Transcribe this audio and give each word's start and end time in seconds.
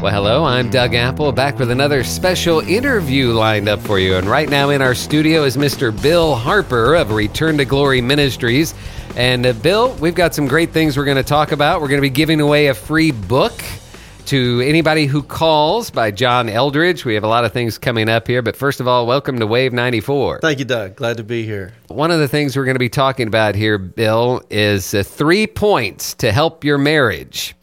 Well, 0.00 0.12
hello, 0.12 0.44
I'm 0.44 0.68
Doug 0.68 0.94
Apple, 0.94 1.32
back 1.32 1.58
with 1.58 1.70
another 1.70 2.04
special 2.04 2.60
interview 2.60 3.32
lined 3.32 3.66
up 3.66 3.80
for 3.80 3.98
you. 3.98 4.16
And 4.16 4.26
right 4.26 4.48
now 4.48 4.68
in 4.68 4.82
our 4.82 4.94
studio 4.94 5.44
is 5.44 5.56
Mr. 5.56 5.90
Bill 6.02 6.34
Harper 6.34 6.94
of 6.94 7.12
Return 7.12 7.56
to 7.56 7.64
Glory 7.64 8.02
Ministries. 8.02 8.74
And 9.16 9.46
uh, 9.46 9.54
Bill, 9.54 9.94
we've 9.94 10.14
got 10.14 10.34
some 10.34 10.46
great 10.46 10.70
things 10.70 10.98
we're 10.98 11.06
going 11.06 11.16
to 11.16 11.22
talk 11.22 11.50
about. 11.50 11.80
We're 11.80 11.88
going 11.88 11.96
to 11.96 12.02
be 12.02 12.10
giving 12.10 12.42
away 12.42 12.66
a 12.66 12.74
free 12.74 13.10
book 13.10 13.54
to 14.26 14.60
anybody 14.66 15.06
who 15.06 15.22
calls 15.22 15.90
by 15.90 16.10
John 16.10 16.48
Eldredge. 16.48 17.06
We 17.06 17.14
have 17.14 17.24
a 17.24 17.28
lot 17.28 17.46
of 17.46 17.52
things 17.52 17.78
coming 17.78 18.10
up 18.10 18.26
here, 18.28 18.42
but 18.42 18.54
first 18.54 18.80
of 18.80 18.86
all, 18.86 19.06
welcome 19.06 19.38
to 19.38 19.46
Wave 19.46 19.72
94. 19.72 20.40
Thank 20.40 20.58
you, 20.58 20.66
Doug. 20.66 20.96
Glad 20.96 21.16
to 21.16 21.24
be 21.24 21.44
here. 21.44 21.72
One 21.88 22.10
of 22.10 22.18
the 22.18 22.28
things 22.28 22.54
we're 22.54 22.66
going 22.66 22.74
to 22.74 22.78
be 22.78 22.90
talking 22.90 23.28
about 23.28 23.54
here, 23.54 23.78
Bill, 23.78 24.42
is 24.50 24.92
uh, 24.92 25.02
three 25.04 25.46
points 25.46 26.12
to 26.16 26.32
help 26.32 26.64
your 26.64 26.76
marriage. 26.76 27.54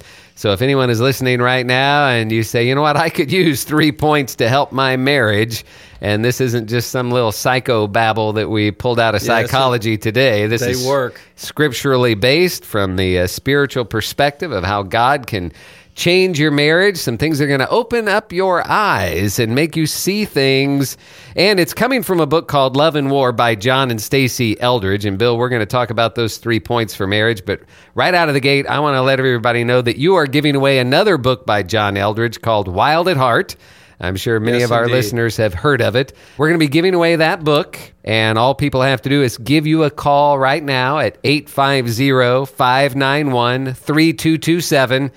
So 0.43 0.51
if 0.51 0.61
anyone 0.61 0.89
is 0.89 0.99
listening 0.99 1.39
right 1.39 1.65
now 1.65 2.09
and 2.09 2.29
you 2.29 2.43
say, 2.43 2.67
you 2.67 2.75
know 2.75 2.81
what, 2.81 2.97
I 2.97 3.09
could 3.09 3.31
use 3.31 3.63
three 3.63 3.93
points 3.93 4.35
to 4.35 4.49
help 4.49 4.73
my 4.73 4.97
marriage, 4.97 5.63
and 6.01 6.25
this 6.25 6.41
isn't 6.41 6.67
just 6.67 6.91
some 6.91 7.11
little 7.11 7.31
psycho 7.31 7.87
babble 7.87 8.33
that 8.33 8.49
we 8.49 8.69
pulled 8.69 8.99
out 8.99 9.15
of 9.15 9.21
psychology 9.21 9.97
today. 9.97 10.47
This 10.47 10.59
they 10.59 10.71
is 10.71 10.85
work. 10.85 11.21
scripturally 11.37 12.13
based 12.13 12.65
from 12.65 12.97
the 12.97 13.19
uh, 13.19 13.27
spiritual 13.27 13.85
perspective 13.85 14.51
of 14.51 14.65
how 14.65 14.83
God 14.83 15.27
can 15.27 15.53
change 15.95 16.39
your 16.39 16.51
marriage. 16.51 16.97
Some 16.97 17.17
things 17.17 17.39
are 17.41 17.47
going 17.47 17.59
to 17.59 17.69
open 17.69 18.07
up 18.07 18.31
your 18.31 18.65
eyes 18.69 19.39
and 19.39 19.53
make 19.55 19.75
you 19.75 19.85
see 19.85 20.25
things. 20.25 20.97
And 21.35 21.59
it's 21.59 21.73
coming 21.73 22.03
from 22.03 22.19
a 22.19 22.25
book 22.25 22.47
called 22.47 22.75
Love 22.75 22.95
and 22.95 23.11
War 23.11 23.31
by 23.31 23.55
John 23.55 23.91
and 23.91 23.99
Stasi 23.99 24.57
Eldredge. 24.59 25.05
And 25.05 25.17
Bill, 25.17 25.37
we're 25.37 25.49
going 25.49 25.61
to 25.61 25.65
talk 25.65 25.89
about 25.89 26.15
those 26.15 26.37
three 26.37 26.59
points 26.59 26.95
for 26.95 27.07
marriage. 27.07 27.45
But 27.45 27.61
right 27.95 28.13
out 28.13 28.27
of 28.27 28.33
the 28.33 28.39
gate, 28.39 28.67
I 28.67 28.79
want 28.79 28.95
to 28.95 29.01
let 29.01 29.19
everybody 29.19 29.63
know 29.63 29.81
that 29.81 29.97
you 29.97 30.15
are 30.15 30.25
giving 30.27 30.55
away 30.55 30.79
another 30.79 31.17
book 31.17 31.45
by 31.45 31.63
John 31.63 31.95
Eldredge 31.95 32.41
called 32.41 32.67
Wild 32.67 33.07
at 33.07 33.17
Heart. 33.17 33.55
I'm 33.99 34.15
sure 34.17 34.37
many 34.39 34.57
Yes, 34.57 34.65
of 34.65 34.71
our 34.73 34.83
indeed. 34.83 34.95
listeners 34.95 35.37
have 35.37 35.53
heard 35.53 35.81
of 35.81 35.95
it. 35.95 36.11
We're 36.37 36.47
going 36.49 36.59
to 36.59 36.65
be 36.65 36.67
giving 36.69 36.93
away 36.93 37.15
that 37.15 37.43
book, 37.45 37.79
and 38.03 38.37
all 38.37 38.53
people 38.53 38.81
have 38.81 39.01
to 39.03 39.09
do 39.09 39.21
is 39.21 39.37
give 39.37 39.65
you 39.65 39.83
a 39.83 39.89
call 39.91 40.37
right 40.37 40.61
now 40.61 40.97
at 40.97 41.17
850 41.23 42.53
591 42.53 43.73
3227, 43.75 45.11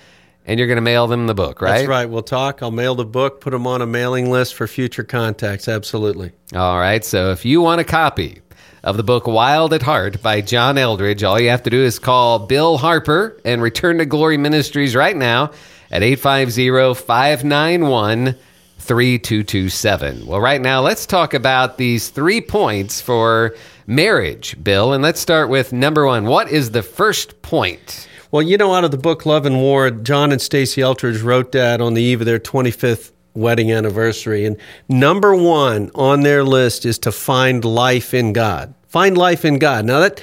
and 0.46 0.58
you're 0.58 0.68
going 0.68 0.76
to 0.76 0.82
mail 0.82 1.08
them 1.08 1.26
the 1.26 1.34
book, 1.34 1.60
right? 1.60 1.78
That's 1.78 1.88
right. 1.88 2.06
We'll 2.06 2.22
talk. 2.22 2.62
I'll 2.62 2.70
mail 2.70 2.94
the 2.94 3.04
book, 3.04 3.40
put 3.40 3.50
them 3.50 3.66
on 3.66 3.82
a 3.82 3.86
mailing 3.86 4.30
list 4.30 4.54
for 4.54 4.66
future 4.66 5.02
contacts. 5.02 5.68
Absolutely. 5.68 6.32
All 6.54 6.78
right. 6.78 7.04
So 7.04 7.32
if 7.32 7.44
you 7.44 7.60
want 7.60 7.80
a 7.80 7.84
copy 7.84 8.40
of 8.84 8.96
the 8.96 9.02
book 9.02 9.26
Wild 9.26 9.74
at 9.74 9.82
Heart 9.82 10.22
by 10.22 10.40
John 10.40 10.76
Eldredge, 10.76 11.24
all 11.24 11.40
you 11.40 11.50
have 11.50 11.64
to 11.64 11.70
do 11.70 11.82
is 11.82 11.98
call 11.98 12.38
Bill 12.38 12.78
Harper 12.78 13.38
and 13.44 13.60
Return 13.60 13.98
to 13.98 14.06
Glory 14.06 14.38
Ministries 14.38 14.94
right 14.94 15.16
now 15.16 15.50
at 15.90 16.02
850 16.02 16.94
591 16.94 18.36
3227. 18.78 20.26
Well, 20.26 20.40
right 20.40 20.60
now, 20.60 20.80
let's 20.80 21.06
talk 21.06 21.34
about 21.34 21.76
these 21.76 22.08
three 22.10 22.40
points 22.40 23.00
for 23.00 23.56
marriage, 23.88 24.62
Bill. 24.62 24.92
And 24.92 25.02
let's 25.02 25.18
start 25.18 25.48
with 25.48 25.72
number 25.72 26.06
one. 26.06 26.26
What 26.26 26.50
is 26.50 26.70
the 26.70 26.82
first 26.84 27.42
point? 27.42 28.08
Well, 28.30 28.42
you 28.42 28.56
know, 28.58 28.74
out 28.74 28.84
of 28.84 28.90
the 28.90 28.98
book 28.98 29.24
Love 29.24 29.46
and 29.46 29.56
War, 29.56 29.90
John 29.90 30.32
and 30.32 30.40
Stasi 30.40 30.82
Eldredge 30.82 31.22
wrote 31.22 31.52
that 31.52 31.80
on 31.80 31.94
the 31.94 32.02
eve 32.02 32.20
of 32.20 32.26
their 32.26 32.40
25th 32.40 33.12
wedding 33.34 33.70
anniversary. 33.70 34.44
And 34.44 34.56
number 34.88 35.34
one 35.34 35.90
on 35.94 36.22
their 36.22 36.42
list 36.42 36.84
is 36.84 36.98
to 37.00 37.12
find 37.12 37.64
life 37.64 38.14
in 38.14 38.32
God. 38.32 38.74
Find 38.88 39.16
life 39.16 39.44
in 39.44 39.58
God. 39.58 39.84
Now, 39.84 40.00
that. 40.00 40.22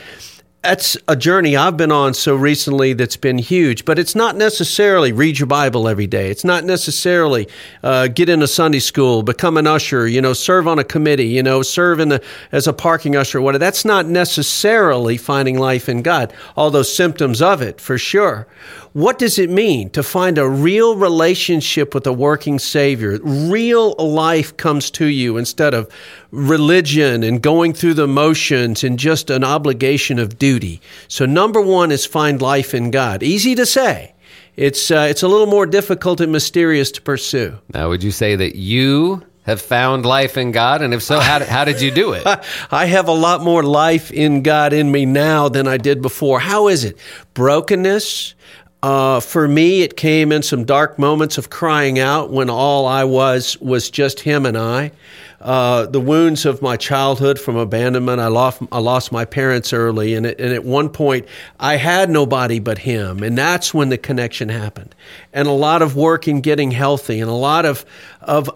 That's 0.63 0.95
a 1.09 1.17
journey 1.17 1.57
I've 1.57 1.75
been 1.75 1.91
on 1.91 2.13
so 2.13 2.37
recently 2.37 2.93
that's 2.93 3.17
been 3.17 3.37
huge, 3.37 3.83
but 3.83 3.99
it's 3.99 4.15
not 4.15 4.37
necessarily 4.37 5.11
read 5.11 5.37
your 5.37 5.45
Bible 5.45 5.89
every 5.89 6.07
day. 6.07 6.29
It's 6.29 6.45
not 6.45 6.63
necessarily 6.63 7.49
uh, 7.83 8.07
get 8.07 8.29
into 8.29 8.47
Sunday 8.47 8.79
school, 8.79 9.23
become 9.23 9.57
an 9.57 9.67
usher, 9.67 10.07
you 10.07 10.21
know, 10.21 10.31
serve 10.31 10.65
on 10.65 10.79
a 10.79 10.85
committee, 10.85 11.27
you 11.27 11.43
know, 11.43 11.63
serve 11.63 11.99
in 11.99 12.07
the, 12.07 12.23
as 12.53 12.65
a 12.65 12.71
parking 12.71 13.17
usher, 13.17 13.41
whatever. 13.41 13.59
That's 13.59 13.83
not 13.83 14.05
necessarily 14.05 15.17
finding 15.17 15.59
life 15.59 15.89
in 15.89 16.01
God, 16.01 16.31
although 16.55 16.83
symptoms 16.83 17.41
of 17.41 17.61
it 17.61 17.81
for 17.81 17.97
sure. 17.97 18.47
What 18.93 19.19
does 19.19 19.39
it 19.39 19.49
mean 19.49 19.89
to 19.89 20.03
find 20.03 20.37
a 20.37 20.47
real 20.47 20.95
relationship 20.95 21.93
with 21.93 22.07
a 22.07 22.13
working 22.13 22.57
Savior? 22.57 23.19
Real 23.21 23.95
life 23.95 24.55
comes 24.55 24.91
to 24.91 25.07
you 25.07 25.35
instead 25.35 25.73
of 25.73 25.91
religion 26.33 27.23
and 27.23 27.41
going 27.41 27.73
through 27.73 27.93
the 27.93 28.07
motions 28.07 28.83
and 28.83 28.97
just 28.97 29.29
an 29.29 29.43
obligation 29.43 30.17
of 30.17 30.39
duty. 30.39 30.81
So, 31.07 31.25
number 31.25 31.61
one 31.61 31.91
is 31.91 32.05
find 32.05 32.41
life 32.41 32.73
in 32.73 32.89
God. 32.89 33.21
Easy 33.21 33.53
to 33.55 33.65
say. 33.65 34.15
It's, 34.55 34.91
uh, 34.91 35.07
it's 35.09 35.23
a 35.23 35.27
little 35.27 35.47
more 35.47 35.65
difficult 35.65 36.21
and 36.21 36.31
mysterious 36.31 36.91
to 36.91 37.01
pursue. 37.01 37.59
Now, 37.73 37.89
would 37.89 38.03
you 38.03 38.11
say 38.11 38.35
that 38.35 38.55
you 38.55 39.23
have 39.43 39.61
found 39.61 40.05
life 40.05 40.37
in 40.37 40.51
God? 40.51 40.81
And 40.81 40.93
if 40.93 41.03
so, 41.03 41.19
how 41.19 41.39
did, 41.39 41.47
how 41.47 41.65
did 41.65 41.81
you 41.81 41.91
do 41.91 42.13
it? 42.13 42.23
I 42.71 42.85
have 42.85 43.07
a 43.07 43.13
lot 43.13 43.41
more 43.41 43.63
life 43.63 44.11
in 44.11 44.41
God 44.41 44.73
in 44.73 44.91
me 44.91 45.05
now 45.05 45.49
than 45.49 45.67
I 45.67 45.77
did 45.77 46.01
before. 46.01 46.39
How 46.39 46.67
is 46.67 46.83
it? 46.83 46.97
Brokenness. 47.33 48.33
Uh, 48.83 49.21
for 49.21 49.47
me, 49.47 49.81
it 49.81 49.95
came 49.95 50.33
in 50.33 50.43
some 50.43 50.65
dark 50.65 50.99
moments 50.99 51.37
of 51.37 51.49
crying 51.49 51.99
out 51.99 52.31
when 52.31 52.49
all 52.49 52.85
I 52.85 53.05
was 53.05 53.57
was 53.61 53.89
just 53.89 54.19
Him 54.19 54.45
and 54.45 54.57
I. 54.57 54.91
Uh, 55.39 55.85
the 55.85 56.01
wounds 56.01 56.45
of 56.45 56.61
my 56.61 56.75
childhood 56.75 57.39
from 57.39 57.55
abandonment. 57.55 58.19
I 58.19 58.27
lost 58.27 58.61
I 58.73 58.79
lost 58.79 59.13
my 59.13 59.23
parents 59.23 59.71
early, 59.71 60.15
and, 60.15 60.25
it, 60.25 60.37
and 60.37 60.53
at 60.53 60.65
one 60.65 60.89
point 60.89 61.27
I 61.61 61.77
had 61.77 62.09
nobody 62.09 62.59
but 62.59 62.77
Him, 62.77 63.23
and 63.23 63.37
that's 63.37 63.73
when 63.73 63.87
the 63.87 63.97
connection 63.97 64.49
happened. 64.49 64.93
And 65.31 65.47
a 65.47 65.51
lot 65.51 65.81
of 65.81 65.95
work 65.95 66.27
in 66.27 66.41
getting 66.41 66.71
healthy, 66.71 67.21
and 67.21 67.29
a 67.29 67.35
lot 67.35 67.65
of 67.65 67.85
of 68.21 68.49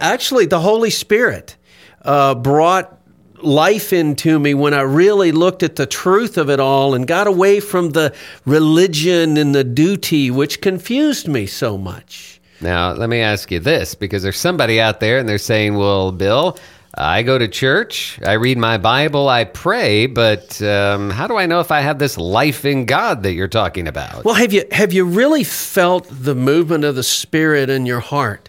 actually 0.00 0.46
the 0.46 0.60
Holy 0.60 0.90
Spirit 0.90 1.56
uh, 2.02 2.36
brought 2.36 2.96
life 3.44 3.92
into 3.92 4.38
me 4.38 4.54
when 4.54 4.74
I 4.74 4.82
really 4.82 5.32
looked 5.32 5.62
at 5.62 5.76
the 5.76 5.86
truth 5.86 6.38
of 6.38 6.50
it 6.50 6.60
all 6.60 6.94
and 6.94 7.06
got 7.06 7.26
away 7.26 7.60
from 7.60 7.90
the 7.90 8.14
religion 8.44 9.36
and 9.36 9.54
the 9.54 9.64
duty, 9.64 10.30
which 10.30 10.60
confused 10.60 11.28
me 11.28 11.46
so 11.46 11.78
much. 11.78 12.40
Now, 12.60 12.92
let 12.92 13.08
me 13.08 13.20
ask 13.20 13.50
you 13.50 13.60
this 13.60 13.94
because 13.94 14.22
there's 14.22 14.38
somebody 14.38 14.80
out 14.80 15.00
there 15.00 15.18
and 15.18 15.28
they're 15.28 15.38
saying, 15.38 15.76
well, 15.76 16.12
Bill, 16.12 16.56
I 16.96 17.22
go 17.22 17.36
to 17.36 17.48
church, 17.48 18.20
I 18.24 18.34
read 18.34 18.56
my 18.56 18.78
Bible, 18.78 19.28
I 19.28 19.44
pray, 19.44 20.06
but 20.06 20.62
um, 20.62 21.10
how 21.10 21.26
do 21.26 21.36
I 21.36 21.46
know 21.46 21.58
if 21.58 21.72
I 21.72 21.80
have 21.80 21.98
this 21.98 22.16
life 22.16 22.64
in 22.64 22.84
God 22.86 23.24
that 23.24 23.32
you're 23.32 23.48
talking 23.48 23.88
about? 23.88 24.24
Well, 24.24 24.34
have 24.34 24.52
you 24.52 24.64
have 24.70 24.92
you 24.92 25.04
really 25.04 25.42
felt 25.42 26.06
the 26.08 26.36
movement 26.36 26.84
of 26.84 26.94
the 26.94 27.02
Spirit 27.02 27.68
in 27.68 27.84
your 27.84 27.98
heart? 27.98 28.48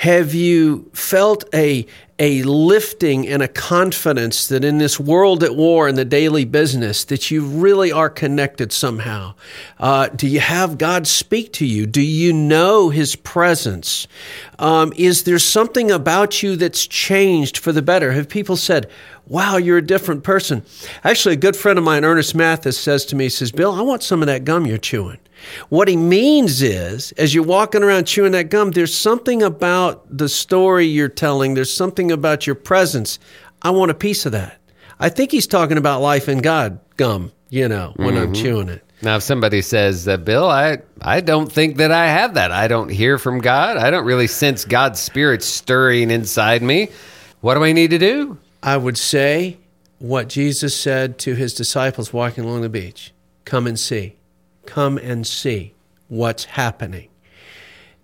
Have 0.00 0.32
you 0.32 0.88
felt 0.94 1.44
a 1.52 1.86
a 2.18 2.42
lifting 2.42 3.28
and 3.28 3.42
a 3.42 3.48
confidence 3.48 4.48
that 4.48 4.64
in 4.64 4.78
this 4.78 4.98
world 4.98 5.44
at 5.44 5.54
war 5.54 5.88
in 5.88 5.94
the 5.94 6.06
daily 6.06 6.46
business 6.46 7.04
that 7.04 7.30
you 7.30 7.44
really 7.44 7.92
are 7.92 8.08
connected 8.08 8.72
somehow? 8.72 9.34
Uh, 9.78 10.08
do 10.08 10.26
you 10.26 10.40
have 10.40 10.78
god 10.78 11.06
speak 11.06 11.52
to 11.52 11.66
you? 11.66 11.84
Do 11.84 12.00
you 12.00 12.32
know 12.32 12.88
his 12.88 13.14
presence? 13.14 14.08
Um, 14.58 14.94
is 14.96 15.24
there 15.24 15.38
something 15.38 15.90
about 15.90 16.42
you 16.42 16.56
that's 16.56 16.86
changed 16.86 17.58
for 17.58 17.70
the 17.70 17.82
better? 17.82 18.12
Have 18.12 18.30
people 18.30 18.56
said 18.56 18.88
wow 19.26 19.58
you're 19.58 19.78
a 19.78 19.86
different 19.86 20.24
person 20.24 20.64
actually 21.04 21.34
a 21.34 21.38
good 21.38 21.54
friend 21.54 21.78
of 21.78 21.84
mine 21.84 22.04
ernest 22.04 22.34
mathis 22.34 22.76
says 22.76 23.04
to 23.04 23.14
me 23.14 23.26
he 23.26 23.30
says 23.30 23.52
bill 23.52 23.72
i 23.72 23.80
want 23.80 24.02
some 24.02 24.22
of 24.22 24.26
that 24.26 24.44
gum 24.44 24.66
you're 24.66 24.76
chewing 24.76 25.18
what 25.68 25.88
he 25.88 25.96
means 25.96 26.62
is, 26.62 27.12
as 27.12 27.34
you're 27.34 27.44
walking 27.44 27.82
around 27.82 28.04
chewing 28.04 28.32
that 28.32 28.50
gum, 28.50 28.72
there's 28.72 28.94
something 28.94 29.42
about 29.42 30.04
the 30.16 30.28
story 30.28 30.86
you're 30.86 31.08
telling, 31.08 31.54
there's 31.54 31.72
something 31.72 32.10
about 32.12 32.46
your 32.46 32.56
presence. 32.56 33.18
I 33.62 33.70
want 33.70 33.90
a 33.90 33.94
piece 33.94 34.26
of 34.26 34.32
that. 34.32 34.58
I 34.98 35.08
think 35.08 35.30
he's 35.30 35.46
talking 35.46 35.78
about 35.78 36.00
life 36.00 36.28
and 36.28 36.42
God 36.42 36.78
gum, 36.96 37.32
you 37.48 37.68
know, 37.68 37.92
when 37.96 38.16
I'm 38.16 38.34
chewing 38.34 38.68
it. 38.68 38.84
Now, 39.02 39.16
if 39.16 39.22
somebody 39.22 39.62
says, 39.62 40.06
uh, 40.06 40.18
Bill, 40.18 40.44
I, 40.44 40.78
I 41.00 41.22
don't 41.22 41.50
think 41.50 41.78
that 41.78 41.90
I 41.90 42.06
have 42.08 42.34
that. 42.34 42.52
I 42.52 42.68
don't 42.68 42.90
hear 42.90 43.16
from 43.16 43.38
God. 43.38 43.78
I 43.78 43.90
don't 43.90 44.04
really 44.04 44.26
sense 44.26 44.66
God's 44.66 45.00
Spirit 45.00 45.42
stirring 45.42 46.10
inside 46.10 46.62
me. 46.62 46.90
What 47.40 47.54
do 47.54 47.64
I 47.64 47.72
need 47.72 47.90
to 47.90 47.98
do? 47.98 48.36
I 48.62 48.76
would 48.76 48.98
say 48.98 49.56
what 49.98 50.28
Jesus 50.28 50.76
said 50.76 51.18
to 51.20 51.34
his 51.34 51.54
disciples 51.54 52.12
walking 52.12 52.44
along 52.44 52.60
the 52.60 52.68
beach 52.68 53.14
come 53.46 53.66
and 53.66 53.78
see. 53.78 54.16
Come 54.66 54.98
and 54.98 55.26
see 55.26 55.74
what's 56.08 56.44
happening. 56.44 57.08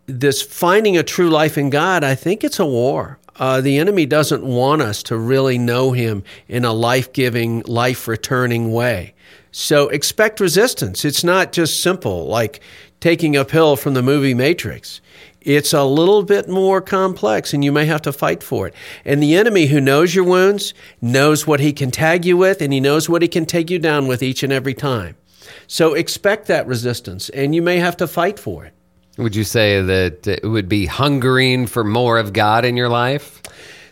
This 0.06 0.42
finding 0.42 0.96
a 0.96 1.02
true 1.02 1.30
life 1.30 1.58
in 1.58 1.70
God, 1.70 2.04
I 2.04 2.14
think 2.14 2.44
it's 2.44 2.60
a 2.60 2.66
war. 2.66 3.18
Uh, 3.38 3.60
the 3.60 3.78
enemy 3.78 4.06
doesn't 4.06 4.44
want 4.44 4.80
us 4.80 5.02
to 5.04 5.18
really 5.18 5.58
know 5.58 5.92
him 5.92 6.22
in 6.48 6.64
a 6.64 6.72
life 6.72 7.12
giving, 7.12 7.60
life 7.62 8.08
returning 8.08 8.72
way. 8.72 9.14
So 9.52 9.88
expect 9.88 10.40
resistance. 10.40 11.04
It's 11.04 11.24
not 11.24 11.52
just 11.52 11.82
simple 11.82 12.26
like 12.26 12.60
taking 13.00 13.36
a 13.36 13.44
pill 13.44 13.76
from 13.76 13.94
the 13.94 14.02
movie 14.02 14.34
Matrix. 14.34 15.00
It's 15.40 15.72
a 15.72 15.84
little 15.84 16.22
bit 16.22 16.48
more 16.48 16.80
complex 16.80 17.54
and 17.54 17.64
you 17.64 17.72
may 17.72 17.86
have 17.86 18.02
to 18.02 18.12
fight 18.12 18.42
for 18.42 18.66
it. 18.66 18.74
And 19.04 19.22
the 19.22 19.36
enemy 19.36 19.66
who 19.66 19.80
knows 19.80 20.14
your 20.14 20.24
wounds 20.24 20.74
knows 21.00 21.46
what 21.46 21.60
he 21.60 21.72
can 21.72 21.90
tag 21.90 22.24
you 22.24 22.36
with 22.36 22.60
and 22.60 22.72
he 22.72 22.80
knows 22.80 23.08
what 23.08 23.22
he 23.22 23.28
can 23.28 23.46
take 23.46 23.70
you 23.70 23.78
down 23.78 24.08
with 24.08 24.22
each 24.22 24.42
and 24.42 24.52
every 24.52 24.74
time. 24.74 25.16
So 25.66 25.94
expect 25.94 26.46
that 26.46 26.66
resistance 26.66 27.28
and 27.30 27.54
you 27.54 27.62
may 27.62 27.78
have 27.78 27.96
to 27.98 28.06
fight 28.06 28.38
for 28.38 28.64
it. 28.64 28.72
Would 29.18 29.34
you 29.34 29.44
say 29.44 29.80
that 29.80 30.26
it 30.26 30.44
would 30.44 30.68
be 30.68 30.86
hungering 30.86 31.66
for 31.66 31.84
more 31.84 32.18
of 32.18 32.32
God 32.32 32.64
in 32.64 32.76
your 32.76 32.88
life? 32.88 33.42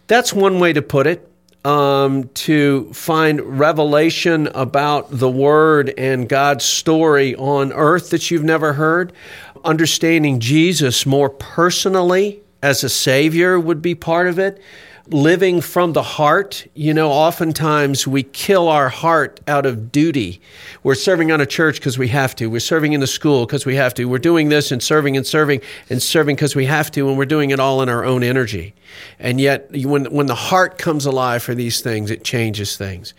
That's 0.06 0.32
one 0.32 0.60
way 0.60 0.72
to 0.72 0.82
put 0.82 1.06
it. 1.06 1.30
Um, 1.64 2.28
to 2.34 2.92
find 2.92 3.40
revelation 3.40 4.48
about 4.48 5.06
the 5.10 5.30
Word 5.30 5.94
and 5.96 6.28
God's 6.28 6.62
story 6.62 7.34
on 7.36 7.72
earth 7.72 8.10
that 8.10 8.30
you've 8.30 8.44
never 8.44 8.74
heard, 8.74 9.14
understanding 9.64 10.40
Jesus 10.40 11.06
more 11.06 11.30
personally 11.30 12.42
as 12.62 12.84
a 12.84 12.90
Savior 12.90 13.58
would 13.58 13.80
be 13.80 13.94
part 13.94 14.26
of 14.26 14.38
it 14.38 14.60
living 15.08 15.60
from 15.60 15.92
the 15.92 16.02
heart. 16.02 16.66
You 16.74 16.94
know, 16.94 17.10
oftentimes 17.10 18.06
we 18.06 18.22
kill 18.22 18.68
our 18.68 18.88
heart 18.88 19.40
out 19.46 19.66
of 19.66 19.92
duty. 19.92 20.40
We're 20.82 20.94
serving 20.94 21.30
on 21.30 21.40
a 21.40 21.46
church 21.46 21.76
because 21.76 21.98
we 21.98 22.08
have 22.08 22.34
to. 22.36 22.46
We're 22.46 22.60
serving 22.60 22.92
in 22.92 23.00
the 23.00 23.06
school 23.06 23.46
because 23.46 23.66
we 23.66 23.76
have 23.76 23.94
to. 23.94 24.06
We're 24.06 24.18
doing 24.18 24.48
this 24.48 24.72
and 24.72 24.82
serving 24.82 25.16
and 25.16 25.26
serving 25.26 25.60
and 25.90 26.02
serving 26.02 26.36
because 26.36 26.56
we 26.56 26.66
have 26.66 26.90
to, 26.92 27.08
and 27.08 27.18
we're 27.18 27.26
doing 27.26 27.50
it 27.50 27.60
all 27.60 27.82
in 27.82 27.88
our 27.88 28.04
own 28.04 28.22
energy. 28.22 28.74
And 29.18 29.40
yet, 29.40 29.70
when, 29.72 30.06
when 30.06 30.26
the 30.26 30.34
heart 30.34 30.78
comes 30.78 31.06
alive 31.06 31.42
for 31.42 31.54
these 31.54 31.80
things, 31.80 32.10
it 32.10 32.24
changes 32.24 32.76
things. 32.76 33.14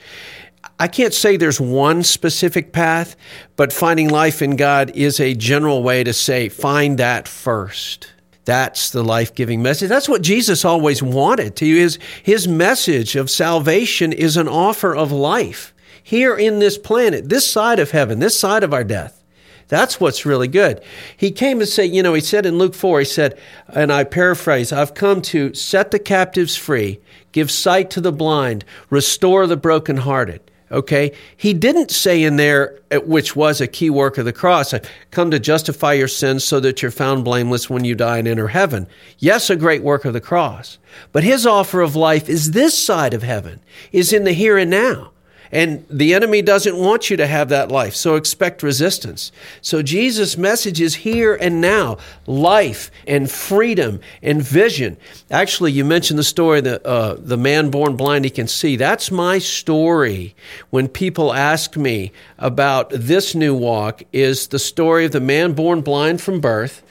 I 0.79 0.88
can't 0.88 1.13
say 1.13 1.38
there's 1.38 1.61
one 1.61 2.03
specific 2.03 2.73
path, 2.73 3.15
but 3.55 3.71
finding 3.71 4.09
life 4.09 4.41
in 4.41 4.57
God 4.57 4.91
is 4.93 5.19
a 5.19 5.33
general 5.33 5.83
way 5.83 6.03
to 6.03 6.11
say, 6.11 6.49
find 6.49 6.97
that 6.97 7.27
first. 7.27 8.11
That's 8.45 8.92
the 8.92 9.03
life 9.03 9.33
giving 9.33 9.62
message. 9.62 9.89
That's 9.89 10.07
what 10.07 10.21
Jesus 10.21 10.63
always 10.63 11.01
wanted 11.01 11.56
to. 11.57 11.65
His, 11.65 11.97
his 12.21 12.47
message 12.47 13.15
of 13.15 13.30
salvation 13.30 14.13
is 14.13 14.38
an 14.38 14.47
offer 14.47 14.95
of 14.95 15.12
life 15.12 15.74
here 16.01 16.36
in 16.36 16.59
this 16.59 16.77
planet, 16.77 17.30
this 17.30 17.50
side 17.50 17.80
of 17.80 17.89
heaven, 17.92 18.19
this 18.19 18.39
side 18.39 18.63
of 18.63 18.74
our 18.74 18.83
death. 18.83 19.24
That's 19.68 20.00
what's 20.00 20.27
really 20.27 20.47
good. 20.47 20.83
He 21.18 21.31
came 21.31 21.57
to 21.57 21.65
say, 21.65 21.86
you 21.86 22.03
know, 22.03 22.13
he 22.13 22.21
said 22.21 22.45
in 22.45 22.59
Luke 22.59 22.75
4, 22.75 23.00
he 23.00 23.06
said, 23.06 23.39
and 23.68 23.92
I 23.92 24.03
paraphrase, 24.03 24.71
I've 24.71 24.94
come 24.94 25.24
to 25.24 25.56
set 25.56 25.89
the 25.89 25.98
captives 25.98 26.56
free, 26.56 27.00
give 27.31 27.50
sight 27.50 27.89
to 27.91 28.01
the 28.01 28.12
blind, 28.12 28.63
restore 28.91 29.48
the 29.48 29.57
brokenhearted. 29.57 30.44
Okay? 30.75 31.13
He 31.38 31.54
didn't 31.54 31.89
say 31.89 32.22
in 32.22 32.36
there, 32.36 32.80
uh, 32.92 33.00
which 33.00 33.36
was 33.36 33.62
a 33.62 33.68
key 33.68 33.89
work 33.89 34.18
of 34.18 34.25
the 34.25 34.33
cross, 34.33 34.74
come 35.10 35.31
to 35.31 35.39
justify 35.39 35.94
your 35.94 36.10
sins 36.10 36.44
so 36.44 36.60
that 36.60 36.81
you're 36.81 36.92
found 36.92 37.24
blameless 37.24 37.69
when 37.69 37.86
you 37.86 37.95
die 37.95 38.18
and 38.18 38.27
enter 38.27 38.50
heaven. 38.50 38.86
Yes, 39.18 39.50
a 39.50 39.56
great 39.56 39.81
work 39.81 40.04
of 40.04 40.13
the 40.13 40.22
cross. 40.22 40.77
But 41.13 41.24
his 41.24 41.48
offer 41.48 41.81
of 41.81 41.95
life 41.95 42.30
is 42.30 42.51
this 42.51 42.77
side 42.77 43.13
of 43.13 43.24
heaven, 43.24 43.62
is 43.94 44.12
in 44.12 44.25
the 44.25 44.33
here 44.33 44.57
and 44.57 44.69
now. 44.69 45.12
And 45.51 45.86
the 45.89 46.13
enemy 46.13 46.42
doesn't 46.42 46.75
want 46.75 47.09
you 47.09 47.18
to 47.18 47.27
have 47.27 47.50
that 47.50 47.71
life, 47.71 47.95
so 47.95 48.15
expect 48.15 48.63
resistance. 48.63 49.31
So 49.62 49.81
Jesus' 49.81 50.38
message 50.38 50.81
is 50.81 50.95
here 50.95 51.36
and 51.36 51.62
now 51.62 51.97
life 52.25 52.92
and 53.07 53.30
freedom 53.30 54.00
and 54.21 54.42
vision. 54.42 54.97
Actually, 55.30 55.71
you 55.71 55.86
mentioned 55.86 56.19
the 56.19 56.24
story 56.24 56.62
that 56.62 56.86
uh, 56.86 57.15
the 57.19 57.38
man 57.38 57.69
born 57.69 57.95
blind, 57.95 58.25
he 58.25 58.31
can 58.31 58.47
see. 58.47 58.75
That's 58.75 59.12
my 59.12 59.39
story. 59.39 60.36
When 60.69 60.88
people 60.88 61.33
ask 61.33 61.77
me 61.77 62.12
about 62.38 62.89
this 62.89 63.36
new 63.36 63.56
walk, 63.56 64.03
is 64.12 64.48
the 64.48 64.59
story 64.59 65.06
of 65.06 65.12
the 65.12 65.19
man 65.19 65.53
born 65.53 65.81
blind 65.81 66.21
from 66.21 66.39
birth 66.39 66.83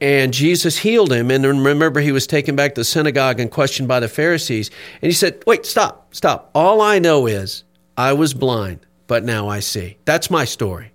and 0.00 0.32
Jesus 0.32 0.78
healed 0.78 1.12
him. 1.12 1.30
And 1.30 1.44
remember, 1.44 2.00
he 2.00 2.12
was 2.12 2.26
taken 2.26 2.56
back 2.56 2.74
to 2.74 2.82
the 2.82 2.84
synagogue 2.84 3.40
and 3.40 3.50
questioned 3.50 3.88
by 3.88 4.00
the 4.00 4.08
Pharisees. 4.08 4.70
And 5.02 5.10
he 5.10 5.14
said, 5.14 5.42
Wait, 5.46 5.66
stop, 5.66 6.14
stop. 6.14 6.50
All 6.54 6.80
I 6.80 6.98
know 6.98 7.26
is 7.26 7.64
I 7.98 8.12
was 8.12 8.32
blind, 8.32 8.86
but 9.08 9.24
now 9.24 9.48
I 9.48 9.58
see. 9.58 9.98
That's 10.04 10.30
my 10.30 10.44
story. 10.44 10.92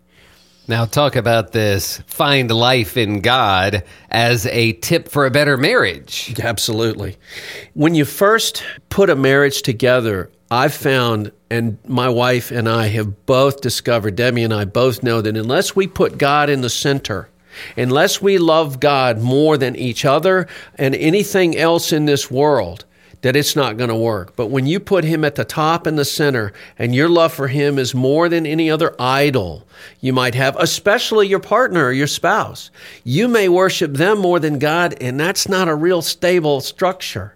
Now, 0.69 0.85
talk 0.85 1.17
about 1.17 1.51
this 1.51 1.97
find 2.07 2.50
life 2.50 2.95
in 2.95 3.19
God 3.19 3.83
as 4.09 4.45
a 4.45 4.71
tip 4.71 5.09
for 5.09 5.25
a 5.25 5.31
better 5.31 5.57
marriage. 5.57 6.33
Absolutely. 6.41 7.17
When 7.73 7.94
you 7.94 8.05
first 8.05 8.63
put 8.88 9.09
a 9.09 9.17
marriage 9.17 9.63
together, 9.63 10.31
I've 10.50 10.73
found, 10.73 11.33
and 11.50 11.77
my 11.85 12.07
wife 12.07 12.51
and 12.51 12.69
I 12.69 12.88
have 12.88 13.25
both 13.25 13.59
discovered, 13.59 14.15
Demi 14.15 14.45
and 14.45 14.53
I 14.53 14.63
both 14.63 15.03
know 15.03 15.19
that 15.19 15.35
unless 15.35 15.75
we 15.75 15.88
put 15.88 16.17
God 16.17 16.49
in 16.49 16.61
the 16.61 16.69
center, 16.69 17.27
unless 17.75 18.21
we 18.21 18.38
love 18.38 18.79
God 18.79 19.19
more 19.19 19.57
than 19.57 19.75
each 19.75 20.06
other 20.06 20.47
and 20.75 20.95
anything 20.95 21.57
else 21.57 21.91
in 21.91 22.06
this 22.06 22.31
world, 22.31 22.85
that 23.23 23.35
it's 23.37 23.55
not 23.55 23.77
going 23.77 23.89
to 23.89 23.95
work. 23.95 24.35
But 24.35 24.47
when 24.47 24.67
you 24.67 24.79
put 24.79 25.03
him 25.03 25.25
at 25.25 25.35
the 25.35 25.45
top 25.45 25.87
and 25.87 25.97
the 25.97 26.05
center, 26.05 26.53
and 26.77 26.93
your 26.93 27.09
love 27.09 27.33
for 27.33 27.47
him 27.47 27.79
is 27.79 27.95
more 27.95 28.29
than 28.29 28.45
any 28.45 28.69
other 28.69 28.93
idol 28.99 29.65
you 30.01 30.13
might 30.13 30.35
have, 30.35 30.55
especially 30.57 31.27
your 31.27 31.39
partner 31.39 31.85
or 31.85 31.91
your 31.93 32.07
spouse, 32.07 32.69
you 33.03 33.27
may 33.27 33.49
worship 33.49 33.93
them 33.93 34.19
more 34.19 34.39
than 34.39 34.59
God, 34.59 34.95
and 35.01 35.19
that's 35.19 35.47
not 35.47 35.69
a 35.69 35.75
real 35.75 36.01
stable 36.01 36.61
structure. 36.61 37.35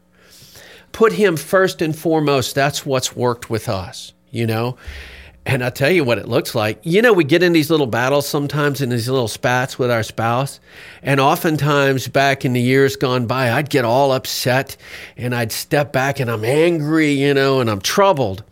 Put 0.91 1.13
him 1.13 1.37
first 1.37 1.81
and 1.81 1.97
foremost. 1.97 2.53
That's 2.53 2.85
what's 2.85 3.15
worked 3.15 3.49
with 3.49 3.69
us, 3.69 4.13
you 4.29 4.45
know? 4.45 4.77
And 5.47 5.63
I 5.63 5.69
tell 5.69 5.89
you 5.89 6.03
what 6.03 6.17
it 6.17 6.27
looks 6.27 6.53
like. 6.55 6.77
You 6.83 7.01
know, 7.01 7.13
we 7.13 7.23
get 7.23 7.41
in 7.41 7.53
these 7.53 7.69
little 7.69 7.87
battles 7.87 8.27
sometimes 8.27 8.81
in 8.81 8.89
these 8.89 9.07
little 9.07 9.29
spats 9.29 9.79
with 9.79 9.89
our 9.89 10.03
spouse. 10.03 10.59
And 11.01 11.21
oftentimes 11.21 12.09
back 12.09 12.43
in 12.43 12.51
the 12.51 12.59
years 12.59 12.97
gone 12.97 13.27
by, 13.27 13.53
I'd 13.53 13.69
get 13.69 13.85
all 13.85 14.11
upset 14.11 14.75
and 15.15 15.33
I'd 15.33 15.53
step 15.53 15.93
back 15.93 16.19
and 16.19 16.29
I'm 16.29 16.43
angry, 16.43 17.11
you 17.11 17.33
know, 17.33 17.61
and 17.61 17.69
I'm 17.69 17.79
troubled. 17.79 18.43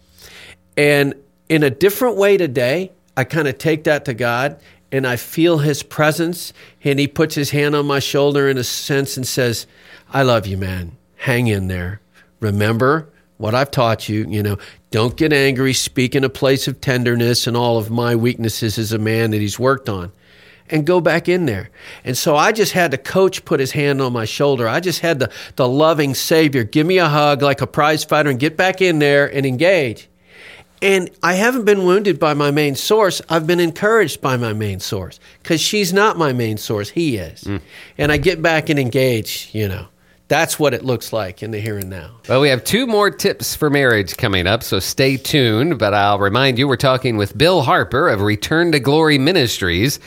And 0.78 1.16
in 1.50 1.64
a 1.64 1.70
different 1.70 2.16
way 2.16 2.38
today, 2.38 2.94
I 3.18 3.26
kind 3.26 3.50
of 3.50 3.58
take 3.58 3.84
that 3.84 4.06
to 4.06 4.14
God 4.14 4.58
and 4.90 5.06
I 5.06 5.18
feel 5.18 5.58
his 5.58 5.84
presence 5.84 6.54
and 6.82 6.98
he 6.98 7.10
puts 7.10 7.36
his 7.36 7.50
hand 7.50 7.76
on 7.76 7.86
my 7.86 8.00
shoulder 8.00 8.48
in 8.48 8.58
a 8.58 8.64
sense 8.64 9.18
and 9.18 9.28
says, 9.28 9.68
I 10.14 10.24
love 10.24 10.48
you, 10.48 10.56
man. 10.56 10.94
Hang 11.18 11.48
in 11.48 11.68
there. 11.68 12.00
Remember, 12.40 13.10
what 13.38 13.56
I've 13.56 13.72
taught 13.72 14.08
you, 14.08 14.26
you 14.30 14.42
know, 14.42 14.58
don't 14.92 15.18
get 15.18 15.34
angry, 15.34 15.74
speak 15.74 16.16
in 16.16 16.24
a 16.24 16.30
place 16.30 16.68
of 16.68 16.80
tenderness 16.80 17.48
and 17.48 17.58
all 17.58 17.78
of 17.78 17.90
my 17.90 18.16
weaknesses 18.16 18.78
as 18.78 18.92
a 18.92 18.98
man 18.98 19.32
that 19.32 19.42
he's 19.42 19.60
worked 19.60 19.90
on. 19.90 20.12
And 20.68 20.84
go 20.84 21.00
back 21.00 21.30
in 21.30 21.46
there. 21.46 21.70
And 22.04 22.18
so 22.18 22.36
I 22.36 22.52
just 22.52 22.72
had 22.72 22.90
the 22.90 22.98
coach 22.98 23.46
put 23.46 23.60
his 23.60 23.72
hand 23.72 24.02
on 24.02 24.14
my 24.14 24.26
shoulder. 24.26 24.68
I 24.68 24.80
just 24.80 25.02
had 25.02 25.20
the, 25.20 25.32
the 25.58 25.68
loving 25.68 26.16
Savior 26.16 26.64
give 26.64 26.88
me 26.88 26.98
a 26.98 27.08
hug 27.08 27.44
like 27.44 27.62
a 27.62 27.68
prize 27.68 28.04
fighter 28.04 28.32
and 28.32 28.40
get 28.40 28.58
back 28.58 28.82
in 28.82 28.98
there 28.98 29.32
and 29.32 29.46
engage. 29.46 30.10
And 30.82 31.12
I 31.22 31.34
haven't 31.34 31.66
been 31.66 31.86
wounded 31.86 32.20
by 32.20 32.34
my 32.34 32.50
main 32.50 32.76
source. 32.76 33.22
I've 33.30 33.46
been 33.46 33.60
encouraged 33.60 34.22
by 34.22 34.38
my 34.38 34.54
main 34.54 34.80
source 34.80 35.20
because 35.42 35.62
she's 35.62 35.94
not 35.94 36.18
my 36.18 36.34
main 36.34 36.58
source. 36.58 36.90
He 36.90 37.18
is. 37.18 37.44
Mm. 37.44 37.62
And 37.98 38.12
I 38.12 38.18
get 38.18 38.42
back 38.42 38.70
and 38.70 38.80
engage, 38.80 39.50
you 39.54 39.68
know. 39.68 39.88
That's 40.28 40.58
what 40.58 40.74
it 40.74 40.84
looks 40.84 41.14
like 41.14 41.44
in 41.44 41.52
the 41.52 41.60
here 41.60 41.78
and 41.78 41.90
now. 41.90 42.12
Well, 42.28 42.42
we 42.42 42.50
have 42.50 42.64
two 42.64 42.88
more 42.88 43.12
tips 43.12 43.56
for 43.56 43.70
marriage 43.70 44.18
coming 44.18 44.48
up, 44.48 44.64
so 44.64 44.80
stay 44.80 45.18
tuned. 45.18 45.78
But 45.78 45.94
I'll 45.94 46.18
remind 46.18 46.58
you, 46.58 46.68
we're 46.68 46.78
talking 46.78 47.16
with 47.18 47.38
Bill 47.38 47.62
Harper 47.62 48.10
of 48.10 48.22
Return 48.22 48.72
to 48.72 48.80
Glory 48.80 49.20
Ministries. 49.20 50.00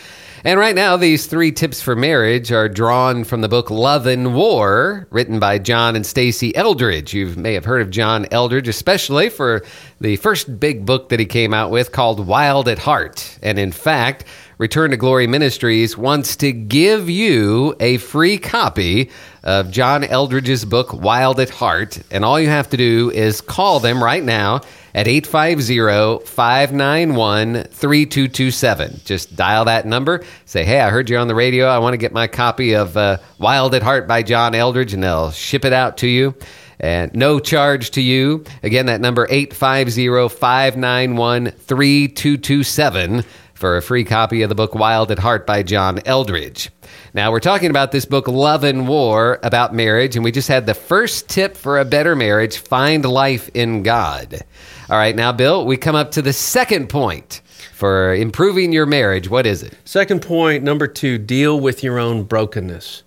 And 0.44 0.60
right 0.60 0.74
now, 0.74 0.96
these 0.96 1.26
three 1.26 1.50
tips 1.50 1.82
for 1.82 1.96
marriage 1.96 2.52
are 2.52 2.68
drawn 2.68 3.24
from 3.24 3.40
the 3.40 3.48
book 3.48 3.70
Love 3.70 4.06
and 4.06 4.34
War, 4.34 5.08
written 5.10 5.40
by 5.40 5.58
John 5.58 5.96
and 5.96 6.04
Stasi 6.04 6.52
Eldredge. 6.54 7.12
You 7.12 7.26
may 7.36 7.54
have 7.54 7.64
heard 7.64 7.82
of 7.82 7.90
John 7.90 8.24
Eldredge, 8.26 8.68
especially 8.68 9.30
for 9.30 9.64
the 10.00 10.14
first 10.16 10.60
big 10.60 10.86
book 10.86 11.08
that 11.08 11.18
he 11.18 11.26
came 11.26 11.52
out 11.52 11.72
with 11.72 11.90
called 11.90 12.24
Wild 12.24 12.68
at 12.68 12.78
Heart. 12.78 13.38
And 13.42 13.58
in 13.58 13.72
fact, 13.72 14.24
Return 14.58 14.90
to 14.90 14.96
Glory 14.96 15.28
Ministries 15.28 15.96
wants 15.96 16.34
to 16.36 16.50
give 16.50 17.08
you 17.08 17.76
a 17.78 17.98
free 17.98 18.38
copy 18.38 19.10
of 19.44 19.70
John 19.70 20.02
Eldredge's 20.02 20.64
book, 20.64 20.92
Wild 20.92 21.38
at 21.38 21.48
Heart. 21.48 22.00
And 22.10 22.24
all 22.24 22.40
you 22.40 22.48
have 22.48 22.68
to 22.70 22.76
do 22.76 23.10
is 23.10 23.40
call 23.40 23.78
them 23.78 24.02
right 24.02 24.22
now 24.22 24.62
at 24.98 25.06
850 25.06 26.26
591 26.26 27.62
3227. 27.70 29.00
Just 29.04 29.36
dial 29.36 29.66
that 29.66 29.86
number. 29.86 30.24
Say, 30.44 30.64
hey, 30.64 30.80
I 30.80 30.90
heard 30.90 31.08
you 31.08 31.18
on 31.18 31.28
the 31.28 31.36
radio. 31.36 31.66
I 31.66 31.78
want 31.78 31.92
to 31.94 31.98
get 31.98 32.12
my 32.12 32.26
copy 32.26 32.74
of 32.74 32.96
uh, 32.96 33.18
Wild 33.38 33.76
at 33.76 33.84
Heart 33.84 34.08
by 34.08 34.24
John 34.24 34.54
Eldredge, 34.54 34.94
and 34.94 35.04
they'll 35.04 35.30
ship 35.30 35.64
it 35.64 35.72
out 35.72 35.98
to 35.98 36.08
you. 36.08 36.34
And 36.80 37.14
no 37.14 37.38
charge 37.38 37.92
to 37.92 38.02
you. 38.02 38.42
Again, 38.64 38.86
that 38.86 39.00
number 39.00 39.28
850 39.30 40.36
591 40.36 41.52
3227 41.52 43.24
for 43.54 43.76
a 43.76 43.82
free 43.82 44.04
copy 44.04 44.42
of 44.42 44.48
the 44.48 44.54
book 44.56 44.74
Wild 44.74 45.12
at 45.12 45.20
Heart 45.20 45.46
by 45.46 45.62
John 45.62 45.98
Eldredge. 45.98 46.70
Now, 47.14 47.30
we're 47.30 47.40
talking 47.40 47.70
about 47.70 47.90
this 47.92 48.04
book, 48.04 48.28
Love 48.28 48.64
and 48.64 48.86
War, 48.86 49.38
about 49.42 49.74
marriage, 49.74 50.14
and 50.14 50.24
we 50.24 50.32
just 50.32 50.48
had 50.48 50.66
the 50.66 50.74
first 50.74 51.28
tip 51.28 51.56
for 51.56 51.78
a 51.78 51.84
better 51.84 52.14
marriage 52.14 52.58
find 52.58 53.04
life 53.04 53.50
in 53.54 53.82
God. 53.82 54.42
All 54.90 54.96
right, 54.96 55.14
now, 55.14 55.32
Bill, 55.32 55.66
we 55.66 55.76
come 55.76 55.94
up 55.94 56.12
to 56.12 56.22
the 56.22 56.32
second 56.32 56.88
point 56.88 57.42
for 57.74 58.14
improving 58.14 58.72
your 58.72 58.86
marriage. 58.86 59.28
What 59.28 59.46
is 59.46 59.62
it? 59.62 59.74
Second 59.84 60.22
point, 60.22 60.64
number 60.64 60.86
two, 60.86 61.18
deal 61.18 61.60
with 61.60 61.84
your 61.84 61.98
own 61.98 62.24
brokenness. 62.24 63.02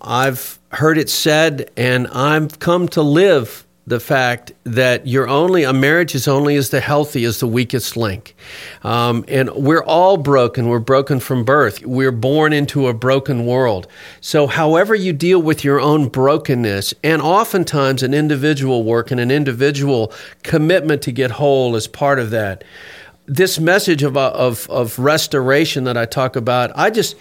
I've 0.00 0.58
heard 0.72 0.96
it 0.96 1.10
said, 1.10 1.70
and 1.76 2.06
I've 2.08 2.58
come 2.58 2.88
to 2.88 3.02
live 3.02 3.66
the 3.86 4.00
fact 4.00 4.52
that 4.64 5.06
you're 5.06 5.28
only 5.28 5.64
a 5.64 5.72
marriage 5.72 6.14
is 6.14 6.28
only 6.28 6.56
as 6.56 6.70
the 6.70 6.80
healthy 6.80 7.24
as 7.24 7.40
the 7.40 7.46
weakest 7.46 7.96
link, 7.96 8.36
um, 8.84 9.24
and 9.26 9.50
we're 9.50 9.82
all 9.82 10.16
broken. 10.16 10.68
We're 10.68 10.78
broken 10.78 11.18
from 11.18 11.44
birth. 11.44 11.84
We're 11.84 12.12
born 12.12 12.52
into 12.52 12.88
a 12.88 12.94
broken 12.94 13.46
world. 13.46 13.88
So, 14.20 14.46
however 14.46 14.94
you 14.94 15.12
deal 15.12 15.40
with 15.40 15.64
your 15.64 15.80
own 15.80 16.08
brokenness, 16.08 16.94
and 17.02 17.20
oftentimes 17.22 18.02
an 18.02 18.14
individual 18.14 18.84
work 18.84 19.10
and 19.10 19.20
an 19.20 19.30
individual 19.30 20.12
commitment 20.42 21.02
to 21.02 21.12
get 21.12 21.32
whole 21.32 21.74
is 21.74 21.86
part 21.86 22.18
of 22.18 22.30
that. 22.30 22.64
This 23.26 23.58
message 23.58 24.02
of, 24.02 24.16
of, 24.16 24.68
of 24.70 24.98
restoration 24.98 25.84
that 25.84 25.96
I 25.96 26.04
talk 26.04 26.36
about, 26.36 26.72
I 26.74 26.90
just 26.90 27.16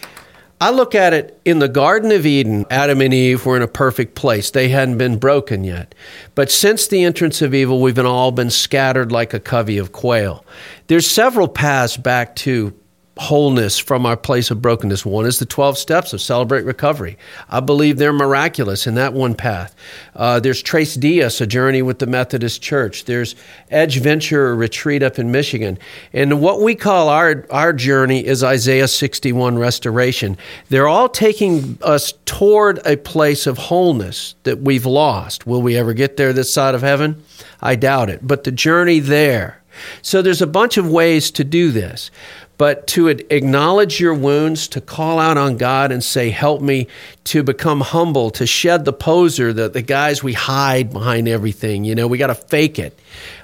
I 0.62 0.72
look 0.72 0.94
at 0.94 1.14
it 1.14 1.40
in 1.46 1.60
the 1.60 1.70
Garden 1.70 2.12
of 2.12 2.26
Eden, 2.26 2.66
Adam 2.70 3.00
and 3.00 3.14
Eve 3.14 3.46
were 3.46 3.56
in 3.56 3.62
a 3.62 3.68
perfect 3.68 4.16
place. 4.16 4.52
They 4.52 4.68
hadn't 4.68 4.98
been 4.98 5.18
broken 5.18 5.64
yet. 5.64 5.96
But 6.36 6.52
since 6.52 6.88
the 6.88 7.06
entrance 7.06 7.42
of 7.42 7.54
evil, 7.54 7.82
we've 7.82 7.96
been 7.96 8.06
all 8.06 8.32
been 8.32 8.50
scattered 8.50 9.10
like 9.10 9.34
a 9.34 9.40
covey 9.40 9.78
of 9.78 9.94
quail. 9.94 10.44
There's 10.88 11.10
several 11.10 11.48
paths 11.48 11.96
back 11.96 12.36
to 12.38 12.74
wholeness 13.20 13.78
from 13.78 14.06
our 14.06 14.16
place 14.16 14.50
of 14.50 14.62
brokenness. 14.62 15.06
One 15.06 15.26
is 15.26 15.40
the 15.40 15.46
12 15.46 15.78
steps 15.78 16.14
of 16.14 16.22
Celebrate 16.22 16.64
Recovery. 16.64 17.18
I 17.50 17.60
believe 17.60 17.98
they're 17.98 18.14
miraculous 18.14 18.88
in 18.88 18.96
that 18.96 19.14
one 19.14 19.36
path. 19.36 19.76
Uh, 20.16 20.40
there's 20.40 20.62
Tres 20.62 20.96
Dias, 20.96 21.42
a 21.42 21.46
journey 21.46 21.82
with 21.82 22.00
the 22.00 22.08
Methodist 22.08 22.62
Church. 22.62 23.06
There's 23.06 23.36
Edge 23.70 24.00
Venture, 24.00 24.56
retreat 24.56 25.04
up 25.04 25.20
in 25.20 25.32
Michigan. 25.32 25.78
And 26.14 26.40
what 26.42 26.62
we 26.62 26.76
call 26.76 27.10
our, 27.10 27.46
our 27.50 27.74
journey 27.74 28.26
is 28.26 28.42
Isaiah 28.42 28.88
61 28.88 29.58
restoration. 29.58 30.38
They're 30.70 30.88
all 30.88 31.10
taking 31.10 31.78
us 31.82 32.14
toward 32.24 32.80
a 32.88 32.96
place 32.96 33.48
of 33.48 33.58
wholeness 33.58 34.36
that 34.44 34.60
we've 34.60 34.86
lost. 34.86 35.46
Will 35.46 35.62
we 35.62 35.76
ever 35.76 35.94
get 35.94 36.16
there 36.16 36.32
this 36.32 36.54
side 36.54 36.74
of 36.74 36.82
heaven? 36.82 37.22
I 37.60 37.76
doubt 37.76 38.10
it. 38.10 38.26
But 38.26 38.46
the 38.46 38.52
journey 38.52 39.00
there. 39.00 39.62
So 40.02 40.22
there's 40.22 40.42
a 40.42 40.48
bunch 40.48 40.78
of 40.78 40.90
ways 40.90 41.32
to 41.32 41.44
do 41.44 41.72
this 41.72 42.12
but 42.60 42.88
to 42.88 43.08
acknowledge 43.08 44.02
your 44.02 44.14
wounds, 44.14 44.68
to 44.68 44.82
call 44.82 45.18
out 45.18 45.38
on 45.38 45.56
God 45.56 45.94
and 45.94 46.04
say, 46.04 46.30
Help 46.30 46.62
me 46.62 46.88
to 47.24 47.42
become 47.42 47.80
humble, 47.80 48.30
to 48.32 48.46
shed 48.46 48.84
the 48.84 48.92
poser, 48.92 49.54
the, 49.54 49.70
the 49.70 49.82
guys 49.82 50.22
we 50.22 50.34
hide 50.34 50.92
behind 50.92 51.30
everything. 51.30 51.86
You 51.86 51.96
know, 51.96 52.06
we 52.06 52.18
got 52.18 52.28
to 52.28 52.36
fake 52.36 52.78
it. 52.78 53.00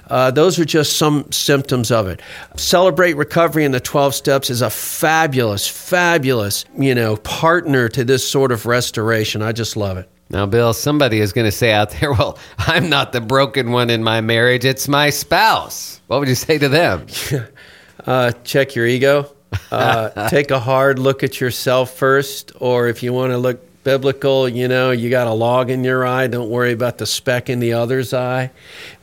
Uh, 0.08 0.30
those 0.30 0.58
are 0.58 0.66
just 0.66 0.98
some 0.98 1.32
symptoms 1.32 1.90
of 1.90 2.06
it. 2.08 2.20
Celebrate 2.56 3.14
Recovery 3.14 3.64
in 3.64 3.72
the 3.72 3.80
12 3.80 4.14
Steps 4.14 4.50
is 4.50 4.60
a 4.60 4.68
fabulous, 4.68 5.66
fabulous, 5.66 6.66
you 6.78 6.94
know, 6.94 7.16
partner 7.16 7.88
to 7.88 8.04
this 8.04 8.28
sort 8.28 8.52
of 8.52 8.66
restoration. 8.66 9.40
I 9.40 9.52
just 9.52 9.78
love 9.78 9.96
it. 9.96 10.10
Now, 10.28 10.44
Bill, 10.44 10.74
somebody 10.74 11.20
is 11.20 11.32
going 11.32 11.46
to 11.46 11.52
say 11.52 11.72
out 11.72 11.90
there, 11.90 12.12
well, 12.12 12.38
I'm 12.58 12.90
not 12.90 13.12
the 13.12 13.22
broken 13.22 13.70
one 13.72 13.88
in 13.88 14.04
my 14.04 14.20
marriage, 14.20 14.66
it's 14.66 14.88
my 14.88 15.08
spouse. 15.08 16.02
What 16.08 16.20
would 16.20 16.28
you 16.28 16.34
say 16.34 16.58
to 16.58 16.68
them? 16.68 17.06
uh, 18.06 18.32
check 18.44 18.74
your 18.74 18.86
ego. 18.86 19.32
Uh, 19.70 20.28
take 20.30 20.50
a 20.50 20.60
hard 20.60 20.98
look 20.98 21.22
at 21.22 21.40
yourself 21.40 21.94
first, 21.94 22.52
or 22.60 22.88
if 22.88 23.02
you 23.02 23.12
want 23.12 23.32
to 23.32 23.38
look 23.38 23.60
biblical, 23.84 24.48
you 24.48 24.66
know, 24.66 24.90
you 24.90 25.10
got 25.10 25.26
a 25.26 25.32
log 25.32 25.70
in 25.70 25.84
your 25.84 26.04
eye. 26.04 26.26
Don't 26.26 26.50
worry 26.50 26.72
about 26.72 26.98
the 26.98 27.06
speck 27.06 27.48
in 27.48 27.60
the 27.60 27.72
other's 27.72 28.12
eye. 28.12 28.50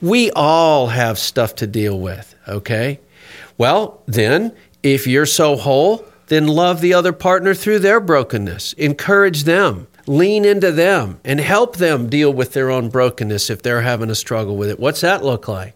We 0.01 0.29
all 0.31 0.88
have 0.88 1.17
stuff 1.17 1.55
to 1.55 1.67
deal 1.67 2.00
with, 2.00 2.36
okay? 2.48 3.00
Well, 3.57 4.01
then, 4.07 4.53
if 4.83 5.07
you're 5.07 5.25
so 5.25 5.55
whole, 5.55 6.05
then 6.27 6.48
love 6.48 6.81
the 6.81 6.93
other 6.93 7.13
partner 7.13 7.53
through 7.53 7.79
their 7.79 8.00
brokenness. 8.00 8.74
Encourage 8.74 9.43
them. 9.43 9.88
Lean 10.05 10.43
into 10.43 10.69
them 10.69 11.22
and 11.24 11.39
help 11.39 11.77
them 11.77 12.10
deal 12.10 12.33
with 12.33 12.51
their 12.51 12.69
own 12.69 12.89
brokenness 12.89 13.50
if 13.50 13.62
they're 13.62 13.83
having 13.83 14.10
a 14.10 14.15
struggle 14.15 14.57
with 14.57 14.69
it. 14.69 14.79
What's 14.79 15.00
that 15.00 15.24
look 15.24 15.48
like? 15.48 15.75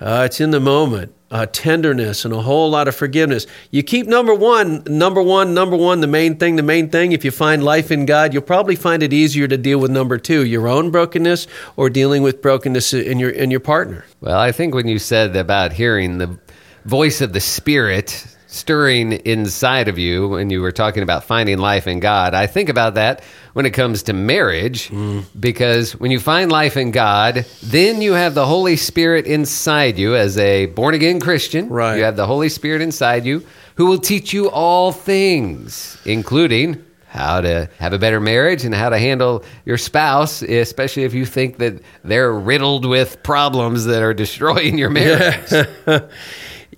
Uh, 0.00 0.24
it's 0.26 0.40
in 0.40 0.50
the 0.50 0.58
moment 0.58 1.14
uh, 1.34 1.46
tenderness 1.50 2.24
and 2.24 2.32
a 2.32 2.40
whole 2.40 2.70
lot 2.70 2.86
of 2.86 2.94
forgiveness. 2.94 3.44
You 3.72 3.82
keep 3.82 4.06
number 4.06 4.32
one, 4.32 4.84
number 4.86 5.20
one, 5.20 5.52
number 5.52 5.76
one, 5.76 6.00
the 6.00 6.06
main 6.06 6.36
thing, 6.36 6.54
the 6.54 6.62
main 6.62 6.88
thing. 6.90 7.10
If 7.10 7.24
you 7.24 7.32
find 7.32 7.64
life 7.64 7.90
in 7.90 8.06
God, 8.06 8.32
you'll 8.32 8.42
probably 8.42 8.76
find 8.76 9.02
it 9.02 9.12
easier 9.12 9.48
to 9.48 9.58
deal 9.58 9.80
with 9.80 9.90
number 9.90 10.16
two, 10.16 10.44
your 10.44 10.68
own 10.68 10.92
brokenness 10.92 11.48
or 11.76 11.90
dealing 11.90 12.22
with 12.22 12.40
brokenness 12.40 12.94
in 12.94 13.18
your 13.18 13.30
in 13.30 13.50
your 13.50 13.58
partner. 13.58 14.04
Well, 14.20 14.38
I 14.38 14.52
think 14.52 14.76
when 14.76 14.86
you 14.86 15.00
said 15.00 15.34
about 15.34 15.72
hearing 15.72 16.18
the 16.18 16.38
voice 16.84 17.20
of 17.20 17.32
the 17.32 17.40
Spirit 17.40 18.24
stirring 18.46 19.12
inside 19.12 19.88
of 19.88 19.98
you 19.98 20.28
when 20.28 20.48
you 20.48 20.60
were 20.60 20.70
talking 20.70 21.02
about 21.02 21.24
finding 21.24 21.58
life 21.58 21.88
in 21.88 21.98
God. 21.98 22.34
I 22.34 22.46
think 22.46 22.68
about 22.68 22.94
that 22.94 23.24
when 23.54 23.66
it 23.66 23.70
comes 23.70 24.02
to 24.04 24.12
marriage 24.12 24.90
mm. 24.90 25.24
because 25.38 25.92
when 25.92 26.10
you 26.10 26.20
find 26.20 26.52
life 26.52 26.76
in 26.76 26.90
God, 26.90 27.46
then 27.62 28.02
you 28.02 28.12
have 28.12 28.34
the 28.34 28.46
Holy 28.46 28.76
Spirit 28.76 29.26
inside 29.26 29.96
you 29.96 30.14
as 30.14 30.36
a 30.36 30.66
born 30.66 30.94
again 30.94 31.20
Christian. 31.20 31.68
Right. 31.68 31.96
You 31.96 32.04
have 32.04 32.16
the 32.16 32.26
Holy 32.26 32.48
Spirit 32.48 32.82
inside 32.82 33.24
you 33.24 33.46
who 33.76 33.86
will 33.86 33.98
teach 33.98 34.32
you 34.32 34.50
all 34.50 34.92
things, 34.92 35.96
including 36.04 36.84
how 37.06 37.40
to 37.40 37.70
have 37.78 37.92
a 37.92 37.98
better 37.98 38.20
marriage 38.20 38.64
and 38.64 38.74
how 38.74 38.88
to 38.88 38.98
handle 38.98 39.44
your 39.64 39.78
spouse, 39.78 40.42
especially 40.42 41.04
if 41.04 41.14
you 41.14 41.24
think 41.24 41.58
that 41.58 41.80
they're 42.02 42.32
riddled 42.32 42.84
with 42.84 43.22
problems 43.22 43.84
that 43.84 44.02
are 44.02 44.14
destroying 44.24 44.76
your 44.78 44.90
marriage. 44.90 45.50
Yeah. 45.50 46.00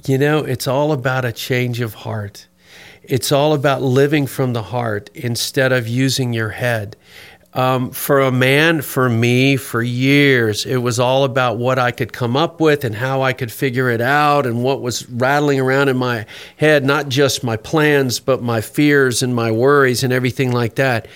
You 0.07 0.19
know, 0.19 0.45
it's 0.45 0.69
all 0.69 0.93
about 0.93 1.25
a 1.25 1.33
change 1.33 1.81
of 1.81 1.95
heart. 1.95 2.47
It's 3.09 3.31
all 3.31 3.53
about 3.53 3.83
living 3.83 4.27
from 4.27 4.53
the 4.53 4.63
heart 4.63 5.11
instead 5.15 5.71
of 5.71 5.87
using 5.87 6.33
your 6.33 6.49
head. 6.49 6.97
Um, 7.55 7.93
for 7.93 8.21
a 8.21 8.33
man, 8.33 8.83
for 8.83 9.09
me, 9.09 9.57
for 9.57 9.81
years, 9.81 10.67
it 10.67 10.79
was 10.79 10.99
all 10.99 11.23
about 11.23 11.57
what 11.57 11.79
I 11.79 11.93
could 11.93 12.13
come 12.13 12.37
up 12.37 12.61
with 12.61 12.85
and 12.85 12.97
how 12.97 13.23
I 13.23 13.33
could 13.33 13.53
figure 13.53 13.89
it 13.91 14.01
out 14.01 14.45
and 14.45 14.63
what 14.63 14.83
was 14.83 15.09
rattling 15.09 15.61
around 15.61 15.89
in 15.89 15.97
my 15.97 16.27
head, 16.57 16.85
not 16.85 17.09
just 17.09 17.45
my 17.45 17.57
plans, 17.57 18.19
but 18.19 18.43
my 18.43 18.61
fears 18.61 19.23
and 19.23 19.35
my 19.35 19.53
worries 19.53 20.03
and 20.03 20.13
everything 20.13 20.51
like 20.51 20.75
that. 20.75 21.07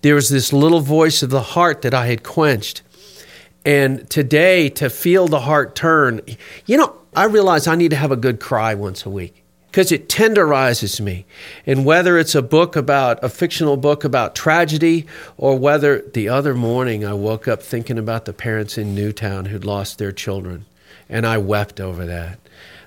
There 0.00 0.14
was 0.14 0.30
this 0.30 0.50
little 0.52 0.80
voice 0.80 1.22
of 1.22 1.28
the 1.28 1.42
heart 1.42 1.82
that 1.82 1.92
I 1.92 2.06
had 2.06 2.22
quenched. 2.22 2.80
And 3.66 4.08
today, 4.08 4.70
to 4.70 4.88
feel 4.88 5.28
the 5.28 5.40
heart 5.40 5.76
turn, 5.76 6.22
you 6.66 6.78
know, 6.78 6.96
I 7.14 7.24
realize 7.26 7.66
I 7.66 7.76
need 7.76 7.90
to 7.90 7.96
have 7.96 8.10
a 8.10 8.16
good 8.16 8.40
cry 8.40 8.74
once 8.74 9.04
a 9.06 9.10
week 9.10 9.43
because 9.74 9.90
it 9.90 10.08
tenderizes 10.08 11.00
me. 11.00 11.26
And 11.66 11.84
whether 11.84 12.16
it's 12.16 12.36
a 12.36 12.42
book 12.42 12.76
about 12.76 13.18
a 13.24 13.28
fictional 13.28 13.76
book 13.76 14.04
about 14.04 14.36
tragedy, 14.36 15.04
or 15.36 15.58
whether 15.58 15.98
the 15.98 16.28
other 16.28 16.54
morning 16.54 17.04
I 17.04 17.14
woke 17.14 17.48
up 17.48 17.60
thinking 17.60 17.98
about 17.98 18.24
the 18.24 18.32
parents 18.32 18.78
in 18.78 18.94
Newtown 18.94 19.46
who'd 19.46 19.64
lost 19.64 19.98
their 19.98 20.12
children, 20.12 20.64
and 21.08 21.26
I 21.26 21.38
wept 21.38 21.80
over 21.80 22.06
that. 22.06 22.38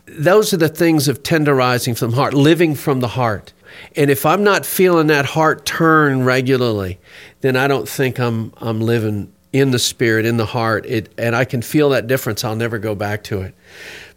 Those 0.06 0.54
are 0.54 0.58
the 0.58 0.70
things 0.70 1.10
of 1.10 1.24
tenderizing 1.24 1.98
from 2.00 2.12
the 2.12 2.16
heart, 2.16 2.34
living 2.34 2.74
from 2.74 3.02
the 3.02 3.10
heart. 3.10 3.52
And 3.98 4.10
if 4.10 4.26
I'm 4.26 4.46
not 4.46 4.66
feeling 4.66 5.08
that 5.08 5.26
heart 5.26 5.66
turn 5.66 6.24
regularly, 6.24 7.00
then 7.42 7.58
I 7.58 7.68
don't 7.68 7.90
think 7.90 8.18
I'm 8.18 8.54
I'm 8.62 8.80
living 8.80 9.34
in 9.52 9.72
the 9.72 9.80
spirit, 9.80 10.26
in 10.26 10.38
the 10.38 10.46
heart. 10.46 10.86
It, 10.86 11.14
and 11.18 11.36
I 11.36 11.44
can 11.44 11.62
feel 11.62 11.90
that 11.90 12.08
difference. 12.08 12.46
I'll 12.46 12.56
never 12.56 12.80
go 12.80 12.96
back 12.96 13.24
to 13.26 13.42
it. 13.42 13.56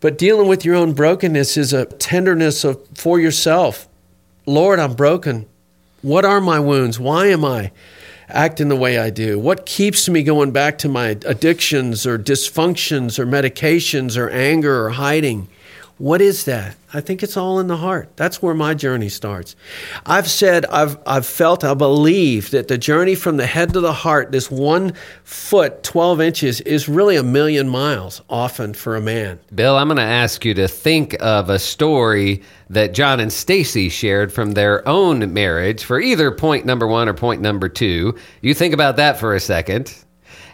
But 0.01 0.17
dealing 0.17 0.49
with 0.49 0.65
your 0.65 0.75
own 0.75 0.93
brokenness 0.93 1.57
is 1.57 1.73
a 1.73 1.85
tenderness 1.85 2.65
of, 2.65 2.81
for 2.95 3.21
yourself. 3.21 3.87
Lord, 4.47 4.79
I'm 4.79 4.95
broken. 4.95 5.47
What 6.03 6.25
are 6.25 6.41
my 6.41 6.59
wounds? 6.59 6.99
Why 6.99 7.27
am 7.27 7.45
I 7.45 7.71
acting 8.29 8.69
the 8.69 8.77
way 8.77 8.99
I 8.99 9.11
do? 9.11 9.39
What 9.39 9.67
keeps 9.67 10.09
me 10.09 10.23
going 10.23 10.51
back 10.51 10.79
to 10.79 10.89
my 10.89 11.09
addictions 11.09 12.07
or 12.07 12.19
dysfunctions 12.19 13.19
or 13.19 13.27
medications 13.27 14.17
or 14.17 14.31
anger 14.31 14.87
or 14.87 14.91
hiding? 14.91 15.49
What 16.01 16.23
is 16.23 16.45
that? 16.45 16.77
I 16.95 17.03
think 17.03 17.23
it's 17.23 17.37
all 17.37 17.61
in 17.61 17.67
the 17.67 17.77
heart. 17.77 18.17
That's 18.17 18.41
where 18.41 18.55
my 18.55 18.73
journey 18.73 19.11
starts. 19.11 19.55
I've 20.07 20.31
said, 20.31 20.65
I've, 20.65 20.97
I've 21.07 21.27
felt, 21.27 21.63
I 21.63 21.75
believe 21.75 22.53
that 22.53 22.69
the 22.69 22.79
journey 22.79 23.15
from 23.15 23.37
the 23.37 23.45
head 23.45 23.75
to 23.75 23.81
the 23.81 23.93
heart, 23.93 24.33
this 24.33 24.51
one 24.51 24.95
foot, 25.25 25.83
12 25.83 26.23
inches, 26.23 26.63
is 26.63 26.89
really 26.89 27.17
a 27.17 27.23
million 27.23 27.69
miles 27.69 28.23
often 28.31 28.73
for 28.73 28.97
a 28.97 29.01
man. 29.03 29.41
Bill, 29.55 29.77
I'm 29.77 29.89
going 29.89 29.99
to 29.99 30.03
ask 30.03 30.43
you 30.43 30.55
to 30.55 30.69
think 30.69 31.17
of 31.21 31.51
a 31.51 31.59
story 31.59 32.43
that 32.71 32.95
John 32.95 33.21
and 33.21 33.31
Stasi 33.31 33.91
shared 33.91 34.33
from 34.33 34.53
their 34.53 34.89
own 34.89 35.35
marriage 35.35 35.85
for 35.85 36.01
either 36.01 36.31
point 36.31 36.65
number 36.65 36.87
one 36.87 37.11
or 37.11 37.15
point 37.15 37.43
number 37.43 37.69
two. 37.69 38.17
You 38.41 38.55
think 38.55 38.73
about 38.73 38.97
that 38.97 39.21
for 39.21 39.35
a 39.35 39.41
second. 39.41 39.95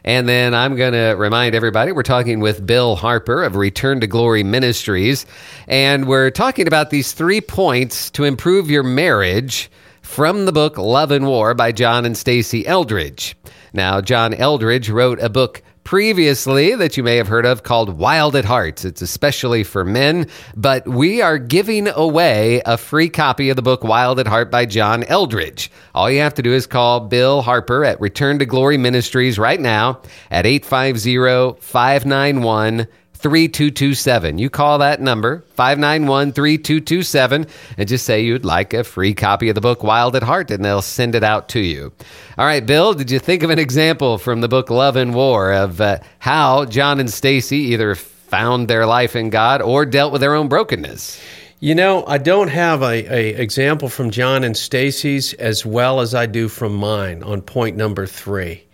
And 0.06 0.28
then 0.28 0.54
I'm 0.54 0.76
going 0.76 0.92
to 0.92 1.14
remind 1.14 1.56
everybody 1.56 1.90
we're 1.90 2.04
talking 2.04 2.38
with 2.38 2.64
Bill 2.64 2.94
Harper 2.94 3.42
of 3.42 3.56
Return 3.56 4.00
to 4.00 4.06
Glory 4.06 4.44
Ministries. 4.44 5.26
And 5.66 6.06
we're 6.06 6.30
talking 6.30 6.68
about 6.68 6.90
these 6.90 7.12
three 7.12 7.40
points 7.40 8.08
to 8.12 8.22
improve 8.22 8.70
your 8.70 8.84
marriage 8.84 9.68
from 10.02 10.46
the 10.46 10.52
book 10.52 10.78
Love 10.78 11.10
and 11.10 11.26
War 11.26 11.54
by 11.54 11.72
John 11.72 12.06
and 12.06 12.14
Stasi 12.14 12.64
Eldredge. 12.64 13.34
Now, 13.72 14.00
John 14.00 14.32
Eldredge 14.32 14.88
wrote 14.90 15.18
a 15.18 15.28
book 15.28 15.60
previously 15.86 16.74
that 16.74 16.96
you 16.96 17.04
may 17.04 17.14
have 17.14 17.28
heard 17.28 17.46
of 17.46 17.62
called 17.62 17.96
Wild 17.96 18.34
at 18.34 18.44
Heart. 18.44 18.84
It's 18.84 19.02
especially 19.02 19.62
for 19.62 19.84
men, 19.84 20.28
but 20.56 20.84
we 20.88 21.22
are 21.22 21.38
giving 21.38 21.86
away 21.86 22.60
a 22.66 22.76
free 22.76 23.08
copy 23.08 23.50
of 23.50 23.56
the 23.56 23.62
book 23.62 23.84
Wild 23.84 24.18
at 24.18 24.26
Heart 24.26 24.50
by 24.50 24.66
John 24.66 25.04
Eldredge. 25.04 25.70
All 25.94 26.10
you 26.10 26.18
have 26.18 26.34
to 26.34 26.42
do 26.42 26.52
is 26.52 26.66
call 26.66 26.98
Bill 26.98 27.40
Harper 27.40 27.84
at 27.84 28.00
Return 28.00 28.40
to 28.40 28.46
Glory 28.46 28.76
Ministries 28.76 29.38
right 29.38 29.60
now 29.60 30.00
at 30.28 30.44
850 30.44 31.60
591 31.60 32.88
3227. 33.16 34.38
You 34.38 34.50
call 34.50 34.78
that 34.78 35.00
number, 35.00 35.44
591 35.54 36.32
3227, 36.32 37.46
and 37.78 37.88
just 37.88 38.04
say 38.04 38.22
you'd 38.22 38.44
like 38.44 38.74
a 38.74 38.84
free 38.84 39.14
copy 39.14 39.48
of 39.48 39.54
the 39.54 39.60
book 39.60 39.82
Wild 39.82 40.14
at 40.16 40.22
Heart, 40.22 40.50
and 40.50 40.64
they'll 40.64 40.82
send 40.82 41.14
it 41.14 41.24
out 41.24 41.48
to 41.50 41.60
you. 41.60 41.92
All 42.38 42.46
right, 42.46 42.64
Bill, 42.64 42.94
did 42.94 43.10
you 43.10 43.18
think 43.18 43.42
of 43.42 43.50
an 43.50 43.58
example 43.58 44.18
from 44.18 44.40
the 44.40 44.48
book 44.48 44.70
Love 44.70 44.96
and 44.96 45.14
War 45.14 45.52
of 45.52 45.80
uh, 45.80 45.98
how 46.18 46.66
John 46.66 47.00
and 47.00 47.08
Stasi 47.08 47.52
either 47.52 47.94
found 47.94 48.68
their 48.68 48.86
life 48.86 49.16
in 49.16 49.30
God 49.30 49.62
or 49.62 49.86
dealt 49.86 50.12
with 50.12 50.20
their 50.20 50.34
own 50.34 50.48
brokenness? 50.48 51.20
You 51.58 51.74
know, 51.74 52.04
I 52.06 52.18
don't 52.18 52.48
have 52.48 52.82
a, 52.82 53.10
a 53.10 53.34
example 53.40 53.88
from 53.88 54.10
John 54.10 54.44
and 54.44 54.54
Stasi's 54.54 55.32
as 55.34 55.64
well 55.64 56.00
as 56.00 56.14
I 56.14 56.26
do 56.26 56.48
from 56.48 56.74
mine 56.74 57.22
on 57.22 57.40
point 57.40 57.76
number 57.76 58.06
three 58.06 58.65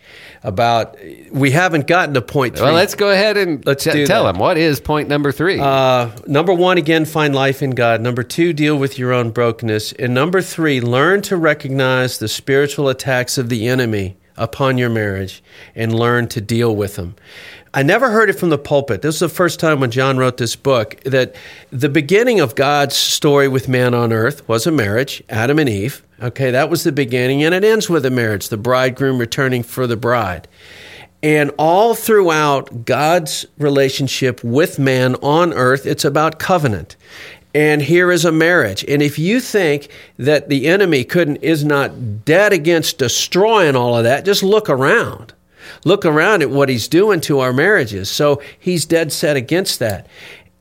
about 0.45 0.97
we 1.31 1.51
haven't 1.51 1.87
gotten 1.87 2.15
to 2.15 2.23
point 2.23 2.57
three. 2.57 2.65
Well, 2.65 2.75
let's 2.75 2.95
go 2.95 3.11
ahead 3.11 3.37
and 3.37 3.65
let's 3.65 3.85
t- 3.85 4.05
tell 4.07 4.25
them 4.25 4.39
what 4.39 4.57
is 4.57 4.81
point 4.81 5.09
number 5.09 5.33
three. 5.33 5.59
Uh, 5.59 6.11
number 6.27 6.53
one, 6.53 6.79
again, 6.79 7.05
find 7.05 7.35
life 7.35 7.63
in 7.63 7.71
God. 7.71 8.01
Number 8.01 8.23
two, 8.23 8.53
deal 8.53 8.77
with 8.77 8.99
your 8.99 9.13
own 9.13 9.31
brokenness. 9.31 9.93
And 9.93 10.15
number 10.15 10.43
three, 10.43 10.81
learn 10.81 11.23
to 11.23 11.37
recognize 11.37 12.19
the 12.19 12.29
spiritual 12.29 12.89
attacks 12.89 13.39
of 13.39 13.49
the 13.49 13.69
enemy 13.69 14.17
upon 14.37 14.79
your 14.79 14.91
marriage 14.91 15.43
and 15.75 15.95
learn 15.97 16.27
to 16.29 16.41
deal 16.41 16.75
with 16.75 16.97
them. 16.97 17.15
I 17.75 17.83
never 17.83 18.11
heard 18.11 18.29
it 18.29 18.35
from 18.35 18.51
the 18.51 18.59
pulpit. 18.59 19.01
This 19.01 19.15
is 19.15 19.21
the 19.21 19.29
first 19.31 19.59
time 19.59 19.81
when 19.81 19.91
John 19.91 20.19
wrote 20.19 20.37
this 20.37 20.57
book 20.57 21.01
that 21.05 21.35
the 21.71 21.89
beginning 21.89 22.39
of 22.39 22.55
God's 22.55 22.95
story 22.95 23.49
with 23.49 23.67
man 23.67 23.95
on 23.95 24.13
earth 24.13 24.47
was 24.47 24.67
a 24.67 24.71
marriage, 24.71 25.23
Adam 25.31 25.59
and 25.59 25.71
Eve. 25.71 26.03
Okay, 26.23 26.53
that 26.53 26.71
was 26.71 26.85
the 26.85 26.93
beginning, 26.93 27.43
and 27.43 27.53
it 27.53 27.65
ends 27.65 27.91
with 27.91 28.07
a 28.07 28.11
marriage, 28.11 28.49
the 28.49 28.57
bridegroom 28.57 29.19
returning 29.19 29.65
for 29.65 29.89
the 29.89 29.97
bride. 29.97 30.47
And 31.21 31.51
all 31.59 31.97
throughout 31.97 32.85
God's 32.85 33.45
relationship 33.59 34.43
with 34.45 34.79
man 34.79 35.17
on 35.17 35.53
earth, 35.53 35.85
it's 35.85 36.05
about 36.05 36.39
covenant. 36.39 36.97
And 37.55 37.83
here 37.83 38.13
is 38.13 38.25
a 38.25 38.31
marriage. 38.31 38.85
And 38.87 39.03
if 39.03 39.19
you 39.19 39.41
think 39.41 39.89
that 40.17 40.49
the 40.49 40.69
enemy 40.69 41.03
couldn't 41.03 41.37
is 41.39 41.65
not 41.65 42.25
dead 42.25 42.53
against 42.53 42.99
destroying 42.99 43.75
all 43.75 43.97
of 43.97 44.05
that, 44.05 44.25
just 44.25 44.45
look 44.45 44.71
around. 44.71 45.35
Look 45.85 46.05
around 46.05 46.43
at 46.43 46.51
what 46.51 46.69
he's 46.69 46.89
doing 46.89 47.21
to 47.23 47.41
our 47.41 47.53
marriages. 47.53 48.09
So 48.11 48.41
he's 48.59 48.87
dead 48.87 49.13
set 49.13 49.37
against 49.37 49.81
that. 49.81 50.07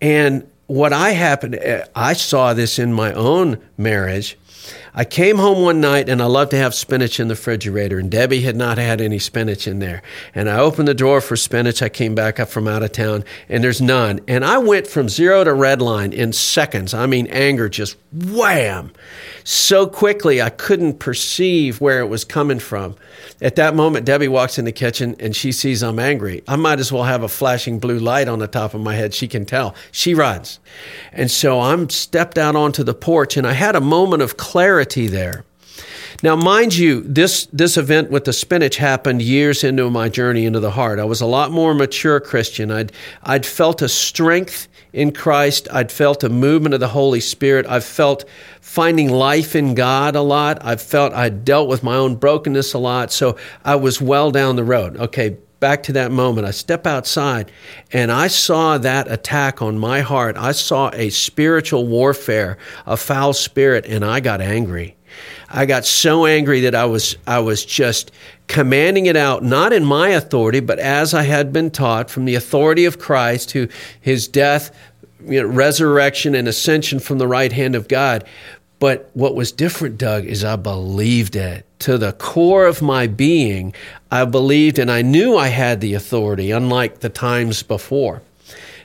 And 0.01 0.47
what 0.65 0.91
I 0.91 1.11
happened, 1.11 1.55
eh, 1.55 1.85
I 1.95 2.13
saw 2.13 2.53
this 2.53 2.79
in 2.79 2.93
my 2.93 3.13
own 3.13 3.61
marriage 3.77 4.37
I 4.93 5.05
came 5.05 5.37
home 5.37 5.61
one 5.61 5.79
night 5.79 6.09
and 6.09 6.21
I 6.21 6.25
love 6.25 6.49
to 6.49 6.57
have 6.57 6.75
spinach 6.75 7.19
in 7.19 7.29
the 7.29 7.33
refrigerator, 7.33 7.97
and 7.97 8.11
Debbie 8.11 8.41
had 8.41 8.57
not 8.57 8.77
had 8.77 8.99
any 8.99 9.17
spinach 9.17 9.67
in 9.67 9.79
there. 9.79 10.01
And 10.35 10.49
I 10.49 10.59
opened 10.59 10.89
the 10.89 10.93
drawer 10.93 11.21
for 11.21 11.37
spinach. 11.37 11.81
I 11.81 11.87
came 11.87 12.13
back 12.13 12.39
up 12.39 12.49
from 12.49 12.67
out 12.67 12.83
of 12.83 12.91
town, 12.91 13.23
and 13.47 13.63
there's 13.63 13.81
none. 13.81 14.19
And 14.27 14.43
I 14.43 14.57
went 14.57 14.87
from 14.87 15.07
zero 15.07 15.43
to 15.45 15.53
red 15.53 15.81
line 15.81 16.11
in 16.11 16.33
seconds. 16.33 16.93
I 16.93 17.05
mean, 17.05 17.27
anger 17.27 17.69
just 17.69 17.95
wham! 18.11 18.91
So 19.43 19.87
quickly, 19.87 20.41
I 20.41 20.49
couldn't 20.49 20.99
perceive 20.99 21.79
where 21.79 22.01
it 22.01 22.07
was 22.07 22.25
coming 22.25 22.59
from. 22.59 22.95
At 23.41 23.55
that 23.55 23.75
moment, 23.75 24.05
Debbie 24.05 24.27
walks 24.27 24.59
in 24.59 24.65
the 24.65 24.71
kitchen 24.71 25.15
and 25.19 25.35
she 25.35 25.51
sees 25.51 25.81
I'm 25.81 25.97
angry. 25.97 26.43
I 26.47 26.57
might 26.57 26.79
as 26.79 26.91
well 26.91 27.03
have 27.03 27.23
a 27.23 27.27
flashing 27.27 27.79
blue 27.79 27.97
light 27.97 28.27
on 28.27 28.37
the 28.37 28.47
top 28.47 28.75
of 28.75 28.81
my 28.81 28.93
head. 28.93 29.15
She 29.15 29.27
can 29.27 29.45
tell. 29.45 29.73
She 29.91 30.13
runs. 30.13 30.59
And 31.11 31.31
so 31.31 31.59
I'm 31.59 31.89
stepped 31.89 32.37
out 32.37 32.55
onto 32.55 32.83
the 32.83 32.93
porch 32.93 33.37
and 33.37 33.47
I 33.47 33.53
had 33.53 33.75
a 33.75 33.81
moment 33.81 34.21
of 34.21 34.37
clarity 34.37 34.80
there. 34.85 35.43
Now, 36.23 36.35
mind 36.35 36.75
you, 36.75 37.01
this, 37.01 37.47
this 37.47 37.77
event 37.77 38.11
with 38.11 38.25
the 38.25 38.33
spinach 38.33 38.77
happened 38.77 39.21
years 39.21 39.63
into 39.63 39.89
my 39.89 40.09
journey 40.09 40.45
into 40.45 40.59
the 40.59 40.71
heart. 40.71 40.99
I 40.99 41.05
was 41.05 41.21
a 41.21 41.25
lot 41.25 41.51
more 41.51 41.73
mature 41.73 42.19
Christian. 42.19 42.69
I'd, 42.69 42.91
I'd 43.23 43.45
felt 43.45 43.81
a 43.81 43.89
strength 43.89 44.67
in 44.93 45.13
Christ. 45.13 45.67
I'd 45.71 45.91
felt 45.91 46.23
a 46.23 46.29
movement 46.29 46.73
of 46.75 46.79
the 46.79 46.89
Holy 46.89 47.21
Spirit. 47.21 47.65
I've 47.65 47.85
felt 47.85 48.25
finding 48.59 49.09
life 49.09 49.55
in 49.55 49.73
God 49.73 50.15
a 50.15 50.21
lot. 50.21 50.63
I've 50.63 50.81
felt 50.81 51.13
I'd 51.13 51.43
dealt 51.43 51.67
with 51.67 51.81
my 51.81 51.95
own 51.95 52.15
brokenness 52.15 52.73
a 52.73 52.77
lot. 52.79 53.11
So 53.11 53.37
I 53.63 53.75
was 53.75 53.99
well 53.99 54.29
down 54.29 54.57
the 54.57 54.63
road. 54.63 54.97
Okay, 54.97 55.37
back 55.61 55.83
to 55.83 55.93
that 55.93 56.11
moment. 56.11 56.45
I 56.45 56.51
step 56.51 56.85
outside 56.85 57.49
and 57.93 58.11
I 58.11 58.27
saw 58.27 58.77
that 58.79 59.09
attack 59.09 59.61
on 59.61 59.79
my 59.79 60.01
heart. 60.01 60.35
I 60.35 60.51
saw 60.51 60.89
a 60.93 61.09
spiritual 61.11 61.87
warfare, 61.87 62.57
a 62.85 62.97
foul 62.97 63.31
spirit, 63.31 63.85
and 63.85 64.03
I 64.03 64.19
got 64.19 64.41
angry. 64.41 64.97
I 65.49 65.65
got 65.65 65.85
so 65.85 66.25
angry 66.25 66.61
that 66.61 66.75
I 66.75 66.85
was 66.85 67.15
I 67.27 67.39
was 67.39 67.63
just 67.63 68.11
commanding 68.47 69.05
it 69.05 69.15
out, 69.15 69.43
not 69.43 69.71
in 69.71 69.85
my 69.85 70.09
authority, 70.09 70.59
but 70.59 70.79
as 70.79 71.13
I 71.13 71.23
had 71.23 71.53
been 71.53 71.71
taught 71.71 72.09
from 72.09 72.25
the 72.25 72.35
authority 72.35 72.85
of 72.85 72.99
Christ, 72.99 73.51
who 73.51 73.67
his 73.99 74.27
death, 74.27 74.75
you 75.25 75.41
know, 75.41 75.47
resurrection, 75.47 76.33
and 76.33 76.47
ascension 76.47 76.99
from 76.99 77.19
the 77.19 77.27
right 77.27 77.51
hand 77.51 77.75
of 77.75 77.87
God. 77.87 78.25
But 78.81 79.11
what 79.13 79.35
was 79.35 79.53
different, 79.53 79.97
Doug, 79.97 80.25
is 80.25 80.43
I 80.43 80.57
believed 80.57 81.37
it. 81.37 81.65
To 81.79 81.97
the 81.97 82.11
core 82.11 82.65
of 82.65 82.81
my 82.81 83.07
being, 83.07 83.73
I 84.11 84.25
believed 84.25 84.77
and 84.77 84.91
I 84.91 85.03
knew 85.03 85.37
I 85.37 85.47
had 85.47 85.79
the 85.79 85.93
authority, 85.93 86.51
unlike 86.51 86.99
the 86.99 87.09
times 87.09 87.63
before 87.63 88.21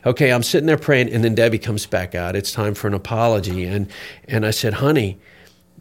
okay, 0.06 0.32
I'm 0.32 0.44
sitting 0.44 0.68
there 0.68 0.78
praying, 0.78 1.12
and 1.12 1.24
then 1.24 1.34
Debbie 1.34 1.58
comes 1.58 1.84
back 1.84 2.14
out. 2.14 2.36
It's 2.36 2.52
time 2.52 2.74
for 2.74 2.86
an 2.86 2.94
apology. 2.94 3.64
And, 3.64 3.90
and 4.28 4.46
I 4.46 4.52
said, 4.52 4.74
honey, 4.74 5.18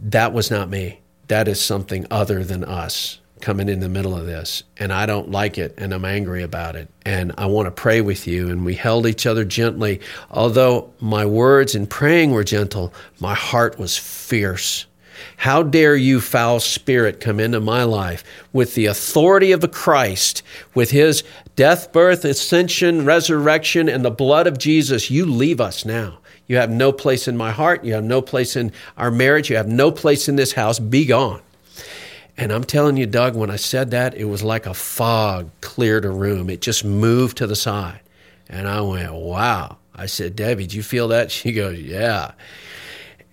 that 0.01 0.33
was 0.33 0.49
not 0.49 0.67
me. 0.67 1.01
That 1.27 1.47
is 1.47 1.61
something 1.61 2.07
other 2.09 2.43
than 2.43 2.63
us 2.63 3.19
coming 3.45 3.69
in 3.69 3.79
the 3.79 3.87
middle 3.87 4.17
of 4.17 4.25
this. 4.25 4.63
And 4.77 4.91
I 4.91 5.05
don't 5.05 5.29
like 5.29 5.59
it 5.59 5.75
and 5.77 5.93
I'm 5.93 6.03
angry 6.03 6.41
about 6.41 6.75
it. 6.75 6.89
And 7.05 7.31
I 7.37 7.45
want 7.45 7.67
to 7.67 7.71
pray 7.71 8.01
with 8.01 8.25
you. 8.25 8.49
And 8.49 8.65
we 8.65 8.73
held 8.73 9.05
each 9.05 9.27
other 9.27 9.45
gently. 9.45 10.01
Although 10.31 10.91
my 10.99 11.27
words 11.27 11.75
in 11.75 11.85
praying 11.85 12.31
were 12.31 12.43
gentle, 12.43 12.91
my 13.19 13.35
heart 13.35 13.77
was 13.77 13.95
fierce. 13.99 14.87
How 15.37 15.61
dare 15.61 15.95
you, 15.95 16.21
foul 16.21 16.59
spirit, 16.59 17.19
come 17.19 17.39
into 17.39 17.59
my 17.59 17.83
life 17.83 18.23
with 18.51 18.73
the 18.73 18.87
authority 18.87 19.51
of 19.51 19.61
the 19.61 19.67
Christ, 19.67 20.41
with 20.73 20.89
his 20.89 21.23
death, 21.55 21.93
birth, 21.93 22.25
ascension, 22.25 23.05
resurrection, 23.05 23.87
and 23.87 24.03
the 24.03 24.09
blood 24.09 24.47
of 24.47 24.57
Jesus? 24.57 25.11
You 25.11 25.23
leave 25.27 25.61
us 25.61 25.85
now. 25.85 26.17
You 26.47 26.57
have 26.57 26.71
no 26.71 26.91
place 26.91 27.27
in 27.27 27.37
my 27.37 27.51
heart. 27.51 27.85
You 27.85 27.93
have 27.93 28.03
no 28.03 28.23
place 28.23 28.55
in 28.55 28.71
our 28.97 29.11
marriage. 29.11 29.51
You 29.51 29.57
have 29.57 29.67
no 29.67 29.91
place 29.91 30.27
in 30.27 30.35
this 30.35 30.53
house. 30.53 30.79
Be 30.79 31.05
gone. 31.05 31.41
And 32.37 32.51
I'm 32.51 32.63
telling 32.63 32.97
you, 32.97 33.05
Doug, 33.05 33.35
when 33.35 33.49
I 33.49 33.55
said 33.55 33.91
that, 33.91 34.13
it 34.15 34.25
was 34.25 34.43
like 34.43 34.65
a 34.65 34.73
fog 34.73 35.49
cleared 35.61 36.03
a 36.03 36.09
room. 36.09 36.49
It 36.49 36.61
just 36.61 36.83
moved 36.83 37.37
to 37.37 37.47
the 37.47 37.55
side. 37.55 38.01
And 38.49 38.67
I 38.67 38.81
went, 38.81 39.13
wow. 39.13 39.77
I 39.95 40.07
said, 40.07 40.35
Debbie, 40.35 40.67
do 40.67 40.75
you 40.75 40.83
feel 40.83 41.07
that? 41.09 41.31
She 41.31 41.53
goes, 41.53 41.79
yeah. 41.79 42.31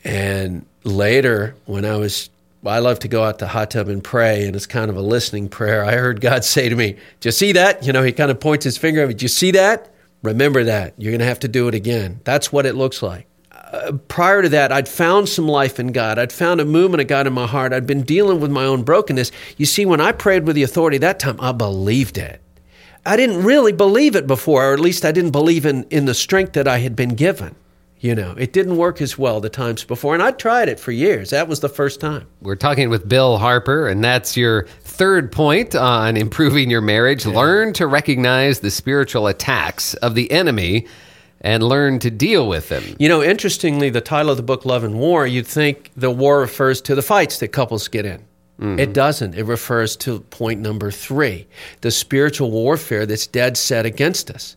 And 0.04 0.66
later, 0.84 1.54
when 1.66 1.84
I 1.84 1.96
was, 1.96 2.30
I 2.64 2.78
love 2.78 3.00
to 3.00 3.08
go 3.08 3.24
out 3.24 3.38
to 3.40 3.44
the 3.44 3.48
hot 3.48 3.72
tub 3.72 3.88
and 3.88 4.02
pray, 4.02 4.46
and 4.46 4.54
it's 4.54 4.66
kind 4.66 4.90
of 4.90 4.96
a 4.96 5.02
listening 5.02 5.48
prayer. 5.48 5.84
I 5.84 5.92
heard 5.92 6.20
God 6.20 6.44
say 6.54 6.68
to 6.68 6.76
me, 6.76 6.92
Do 7.20 7.28
you 7.28 7.32
see 7.32 7.52
that? 7.52 7.84
You 7.84 7.92
know, 7.92 8.02
he 8.02 8.12
kind 8.12 8.30
of 8.30 8.40
points 8.40 8.64
his 8.64 8.78
finger 8.78 9.02
at 9.02 9.08
me. 9.08 9.14
Do 9.14 9.24
you 9.24 9.28
see 9.28 9.50
that? 9.52 9.92
Remember 10.22 10.62
that. 10.64 10.94
You're 10.98 11.10
going 11.10 11.20
to 11.20 11.26
have 11.26 11.40
to 11.40 11.48
do 11.48 11.66
it 11.66 11.74
again. 11.74 12.20
That's 12.22 12.52
what 12.52 12.64
it 12.66 12.76
looks 12.76 13.02
like. 13.02 13.26
Uh, 13.72 13.92
prior 14.08 14.42
to 14.42 14.50
that, 14.50 14.70
I'd 14.70 14.88
found 14.88 15.30
some 15.30 15.48
life 15.48 15.80
in 15.80 15.92
God. 15.92 16.18
I'd 16.18 16.32
found 16.32 16.61
a 16.61 16.64
movement 16.64 17.00
of 17.00 17.06
God 17.06 17.26
in 17.26 17.32
my 17.32 17.46
heart. 17.46 17.72
I'd 17.72 17.87
been 17.87 18.02
dealing 18.02 18.38
with 18.38 18.50
my 18.50 18.64
own 18.64 18.82
brokenness. 18.82 19.32
You 19.56 19.64
see, 19.64 19.87
when 19.87 20.00
I 20.00 20.12
prayed 20.12 20.46
with 20.46 20.56
the 20.56 20.62
authority 20.62 20.98
that 20.98 21.18
time, 21.18 21.40
I 21.40 21.52
believed 21.52 22.18
it. 22.18 22.40
I 23.06 23.16
didn't 23.16 23.42
really 23.42 23.72
believe 23.72 24.14
it 24.14 24.26
before, 24.26 24.70
or 24.70 24.74
at 24.74 24.80
least 24.80 25.04
I 25.04 25.11
didn't 25.11 25.30
believe 25.30 25.64
in, 25.64 25.85
in 25.85 26.04
the 26.04 26.14
strength 26.14 26.52
that 26.52 26.68
I 26.68 26.78
had 26.78 26.94
been 26.94 27.14
given. 27.14 27.56
You 27.98 28.14
know, 28.16 28.35
it 28.37 28.52
didn't 28.52 28.76
work 28.76 29.00
as 29.00 29.16
well 29.16 29.40
the 29.40 29.48
times 29.48 29.85
before, 29.85 30.12
and 30.12 30.22
I 30.22 30.32
tried 30.32 30.68
it 30.68 30.78
for 30.78 30.90
years. 30.90 31.30
That 31.30 31.46
was 31.46 31.61
the 31.61 31.68
first 31.68 32.00
time. 32.00 32.26
We're 32.40 32.56
talking 32.56 32.90
with 32.90 33.08
Bill 33.08 33.38
Harper, 33.38 33.87
and 33.87 34.02
that's 34.02 34.37
your 34.37 34.66
third 34.80 35.30
point 35.30 35.76
on 35.76 36.16
improving 36.16 36.68
your 36.68 36.80
marriage. 36.80 37.24
Yeah. 37.24 37.37
Learn 37.37 37.72
to 37.74 37.87
recognize 37.87 38.58
the 38.58 38.72
spiritual 38.72 39.28
attacks 39.28 39.94
of 39.94 40.16
the 40.16 40.30
enemy 40.32 40.88
and 41.42 41.62
learn 41.62 41.98
to 41.98 42.11
deal 42.11 42.48
with 42.48 42.68
them. 42.68 42.96
You 42.98 43.09
know, 43.09 43.22
interestingly, 43.22 43.90
the 43.90 44.00
title 44.00 44.31
of 44.31 44.37
the 44.37 44.42
book, 44.42 44.64
Love 44.64 44.85
and 44.85 44.98
War, 44.98 45.26
you'd 45.26 45.46
think 45.46 45.90
the 45.96 46.11
war 46.11 46.40
refers 46.40 46.81
to 46.83 46.94
the 46.94 47.02
fights 47.02 47.38
that 47.40 47.48
couples 47.48 47.88
get 47.88 48.07
in. 48.07 48.20
Mm-hmm. 48.61 48.78
It 48.78 48.92
doesn't. 48.92 49.35
It 49.35 49.44
refers 49.44 49.96
to 49.96 50.20
point 50.20 50.61
number 50.61 50.90
three 50.90 51.46
the 51.81 51.90
spiritual 51.90 52.50
warfare 52.50 53.07
that's 53.07 53.26
dead 53.26 53.57
set 53.57 53.85
against 53.85 54.31
us 54.31 54.57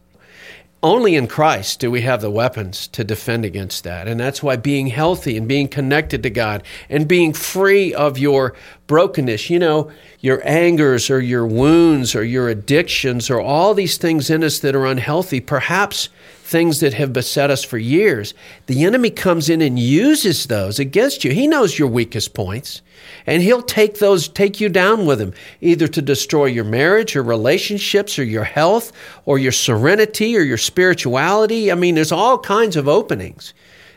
only 0.86 1.16
in 1.16 1.26
Christ 1.26 1.80
do 1.80 1.90
we 1.90 2.02
have 2.02 2.22
the 2.22 2.30
weapons 2.30 2.88
to 2.90 3.04
defend 3.04 3.44
against 3.44 3.84
that. 3.86 4.08
And 4.08 4.20
that's 4.20 4.44
why 4.44 4.56
being 4.56 4.88
healthy 4.88 5.36
and 5.36 5.48
being 5.48 5.68
connected 5.68 6.22
to 6.22 6.30
God 6.30 6.62
and 6.90 7.08
being 7.08 7.34
free 7.34 7.92
of 7.92 8.20
your 8.20 8.54
brokenness, 8.86 9.50
you 9.50 9.58
know, 9.58 9.92
your 10.20 10.48
angers 10.48 11.10
or 11.10 11.20
your 11.20 11.48
wounds 11.48 12.16
or 12.16 12.24
your 12.24 12.50
addictions 12.50 13.32
or 13.32 13.42
all 13.42 13.74
these 13.74 13.98
things 13.98 14.30
in 14.30 14.44
us 14.44 14.60
that 14.60 14.76
are 14.76 14.86
unhealthy, 14.86 15.40
perhaps 15.40 16.10
things 16.46 16.80
that 16.80 16.94
have 16.94 17.12
beset 17.12 17.50
us 17.50 17.64
for 17.64 17.80
years, 17.80 18.36
the 18.68 18.84
enemy 18.84 19.10
comes 19.10 19.50
in 19.50 19.62
and 19.62 19.80
uses 19.80 20.46
those 20.46 20.78
against 20.78 21.24
you. 21.24 21.32
He 21.32 21.48
knows 21.48 21.80
your 21.80 21.88
weakest 21.88 22.36
points, 22.36 22.84
and 23.26 23.42
he'll 23.42 23.64
take 23.64 23.98
those, 23.98 24.28
take 24.28 24.62
you 24.62 24.70
down 24.70 25.08
with 25.08 25.20
him, 25.20 25.34
either 25.60 25.88
to 25.88 26.02
destroy 26.04 26.46
your 26.46 26.64
marriage 26.64 27.16
or 27.16 27.24
relationships 27.24 28.20
or 28.20 28.24
your 28.24 28.44
health 28.44 28.92
or 29.26 29.40
your 29.40 29.52
serenity 29.52 30.38
or 30.38 30.42
your 30.42 30.60
spirituality. 30.60 31.72
I 31.72 31.76
mean, 31.76 31.96
there's 31.96 32.12
all 32.12 32.38
kinds 32.38 32.76
of 32.76 32.88
openings 32.88 33.56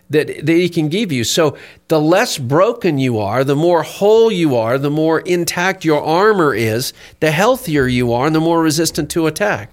that, 0.09 0.27
that 0.27 0.53
he 0.55 0.71
can 0.71 0.89
give 0.89 1.13
you. 1.13 1.25
So 1.25 1.59
the 1.89 2.01
less 2.01 2.39
broken 2.39 2.97
you 2.97 3.19
are, 3.19 3.45
the 3.45 3.57
more 3.57 3.83
whole 3.83 4.33
you 4.33 4.57
are, 4.57 4.79
the 4.79 4.91
more 4.91 5.21
intact 5.21 5.85
your 5.85 6.03
armor 6.03 6.55
is, 6.55 6.95
the 7.21 7.31
healthier 7.31 7.87
you 7.87 8.11
are, 8.15 8.27
and 8.27 8.35
the 8.35 8.41
more 8.41 8.63
resistant 8.63 9.11
to 9.11 9.27
attack. 9.27 9.71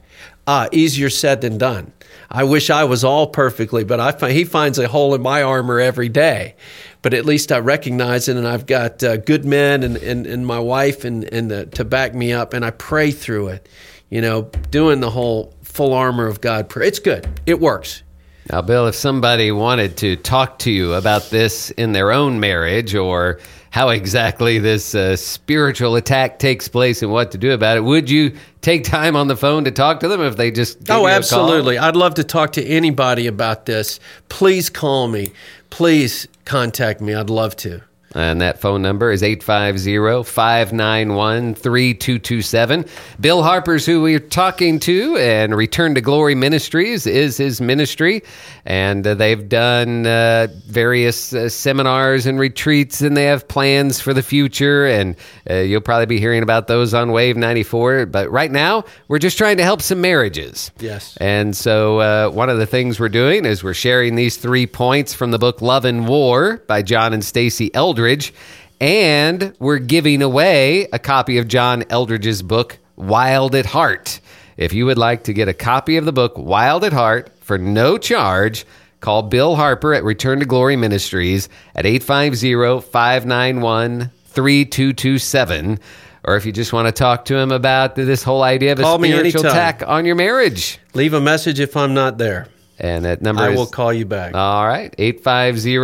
Ah, 0.48 0.68
easier 0.72 1.10
said 1.10 1.42
than 1.42 1.58
done. 1.58 1.92
I 2.30 2.44
wish 2.44 2.70
I 2.70 2.84
was 2.84 3.04
all 3.04 3.28
perfectly, 3.28 3.84
but 3.84 4.00
I 4.00 4.12
find, 4.12 4.34
he 4.34 4.46
finds 4.46 4.78
a 4.78 4.88
hole 4.88 5.16
in 5.16 5.22
my 5.22 5.42
armor 5.42 5.80
every 5.80 6.10
day. 6.10 6.56
But 7.02 7.14
at 7.14 7.26
least 7.26 7.52
I 7.52 7.60
recognize 7.60 8.28
it, 8.28 8.36
and 8.36 8.48
I've 8.48 8.66
got 8.66 9.04
uh, 9.04 9.18
good 9.18 9.46
men 9.46 9.84
and, 9.84 9.98
and, 9.98 10.26
and 10.26 10.46
my 10.46 10.60
wife 10.60 11.06
and, 11.06 11.24
and 11.26 11.52
the, 11.52 11.66
to 11.68 11.86
back 11.86 12.16
me 12.16 12.34
up, 12.34 12.54
and 12.54 12.66
I 12.66 12.72
pray 12.72 13.12
through 13.12 13.50
it. 13.50 13.70
You 14.10 14.22
know, 14.22 14.50
doing 14.72 15.00
the 15.00 15.10
whole 15.10 15.56
full 15.64 15.94
armor 15.94 16.28
of 16.28 16.42
God 16.42 16.70
prayer. 16.70 16.88
It's 16.88 17.00
good. 17.00 17.28
It 17.46 17.60
works. 17.60 18.04
Now, 18.52 18.62
Bill, 18.62 18.88
if 18.88 18.96
somebody 18.96 19.52
wanted 19.52 19.98
to 19.98 20.16
talk 20.16 20.60
to 20.60 20.72
you 20.72 20.94
about 20.94 21.32
this 21.32 21.72
in 21.72 21.94
their 21.94 22.12
own 22.12 22.40
marriage 22.40 22.94
or 22.94 23.40
how 23.76 23.90
exactly 23.90 24.58
this 24.58 24.96
uh, 24.96 25.18
spiritual 25.18 25.98
attack 25.98 26.40
takes 26.40 26.66
place 26.70 27.02
and 27.02 27.12
what 27.12 27.32
to 27.32 27.38
do 27.38 27.52
about 27.52 27.76
it, 27.76 27.82
would 27.82 28.10
you 28.10 28.34
take 28.62 28.86
time 28.86 29.18
on 29.18 29.28
the 29.28 29.36
phone 29.36 29.66
to 29.66 29.72
talk 29.72 30.00
to 30.00 30.08
them 30.08 30.22
if 30.22 30.38
they 30.38 30.50
just 30.50 30.90
oh 30.90 31.08
absolutely. 31.08 31.78
I'd 31.78 31.98
love 31.98 32.14
to 32.14 32.24
talk 32.24 32.54
to 32.54 32.64
anybody 32.64 33.28
about 33.28 33.66
this. 33.66 34.00
Please 34.30 34.70
call 34.70 35.10
me. 35.10 35.34
Please 35.72 36.26
contact 36.46 37.02
me. 37.02 37.16
I'd 37.16 37.30
love 37.30 37.58
to 37.58 37.82
and 38.16 38.42
that 38.42 38.60
phone 38.60 38.82
number 38.82 39.12
is 39.12 39.22
850 39.22 40.24
591 40.24 41.54
3227. 41.56 42.86
Bill 43.20 43.44
Harper's 43.44 43.86
who 43.86 44.02
we're 44.02 44.20
talking 44.20 44.80
to, 44.80 45.18
and 45.18 45.56
Return 45.56 45.96
to 45.96 46.02
Glory 46.02 46.34
Ministries 46.34 47.06
is 47.06 47.38
his 47.38 47.60
ministry. 47.60 48.24
And 48.66 49.06
uh, 49.06 49.14
they've 49.14 49.48
done 49.48 50.08
uh, 50.08 50.48
various 50.66 51.34
uh, 51.34 51.50
seminars 51.50 52.26
and 52.26 52.40
retreats, 52.40 53.02
and 53.02 53.16
they 53.16 53.26
have 53.26 53.48
plans 53.48 54.00
for 54.00 54.14
the 54.14 54.24
future. 54.24 54.88
And 54.88 55.16
uh, 55.50 55.56
you'll 55.56 55.82
probably 55.82 56.08
be 56.08 56.20
hearing 56.20 56.42
about 56.42 56.68
those 56.68 56.94
on 56.94 57.12
Wave 57.12 57.38
94. 57.38 58.08
But 58.08 58.32
right 58.32 58.52
now, 58.52 58.86
we're 59.08 59.20
just 59.20 59.38
trying 59.38 59.58
to 59.58 59.64
help 59.64 59.82
some 59.82 60.02
marriages. 60.02 60.72
Yes. 60.80 61.16
And 61.18 61.56
so 61.56 62.00
uh, 62.00 62.30
one 62.30 62.50
of 62.50 62.58
the 62.58 62.66
things 62.66 63.00
we're 63.00 63.10
doing 63.10 63.46
is 63.46 63.64
we're 63.64 63.74
sharing 63.74 64.16
these 64.16 64.38
three 64.38 64.66
points 64.66 65.14
from 65.14 65.32
the 65.32 65.38
book 65.38 65.62
Love 65.62 65.86
and 65.86 66.08
War 66.08 66.64
by 66.68 66.82
John 66.82 67.14
and 67.14 67.22
Stasi 67.22 67.70
Eldredge. 68.06 68.34
And 68.82 69.54
we're 69.60 69.80
giving 69.80 70.22
away 70.22 70.88
a 70.92 71.00
copy 71.00 71.38
of 71.38 71.48
John 71.48 71.84
Eldredge's 71.84 72.42
book, 72.42 72.78
Wild 72.96 73.56
at 73.56 73.66
Heart. 73.66 74.20
If 74.58 74.74
you 74.74 74.86
would 74.86 74.98
like 74.98 75.24
to 75.26 75.34
get 75.34 75.48
a 75.48 75.54
copy 75.54 75.98
of 75.98 76.06
the 76.06 76.12
book, 76.14 76.38
Wild 76.38 76.84
at 76.84 76.94
Heart, 76.94 77.32
for 77.42 77.58
no 77.58 77.98
charge, 77.98 78.66
call 79.00 79.24
Bill 79.24 79.56
Harper 79.56 79.94
at 79.94 80.04
Return 80.04 80.40
to 80.40 80.46
Glory 80.46 80.76
Ministries 80.76 81.48
at 81.74 81.86
850 81.86 82.82
591 82.90 84.12
3227. 84.26 85.80
Or 86.26 86.36
if 86.36 86.46
you 86.46 86.52
just 86.52 86.74
want 86.74 86.88
to 86.88 86.92
talk 86.92 87.26
to 87.26 87.38
him 87.38 87.52
about 87.52 87.96
this 87.96 88.24
whole 88.24 88.44
idea 88.44 88.72
of 88.74 88.80
a 88.80 88.82
Call 88.84 89.00
spiritual 89.00 89.46
attack 89.46 89.84
on 89.86 90.06
your 90.06 90.16
marriage. 90.16 90.80
leave 90.94 91.14
a 91.14 91.22
message 91.22 91.60
if 91.60 91.78
i'm 91.78 91.94
not 91.94 92.18
there 92.18 92.48
And 92.80 93.06
that 93.06 93.22
number 93.22 93.44
i 93.44 93.52
is 93.52 93.58
will 93.58 93.68
call 93.68 93.94
you 93.94 94.06
back 94.08 94.34
all 94.34 94.68
right, 94.68 94.94
850 94.98 95.78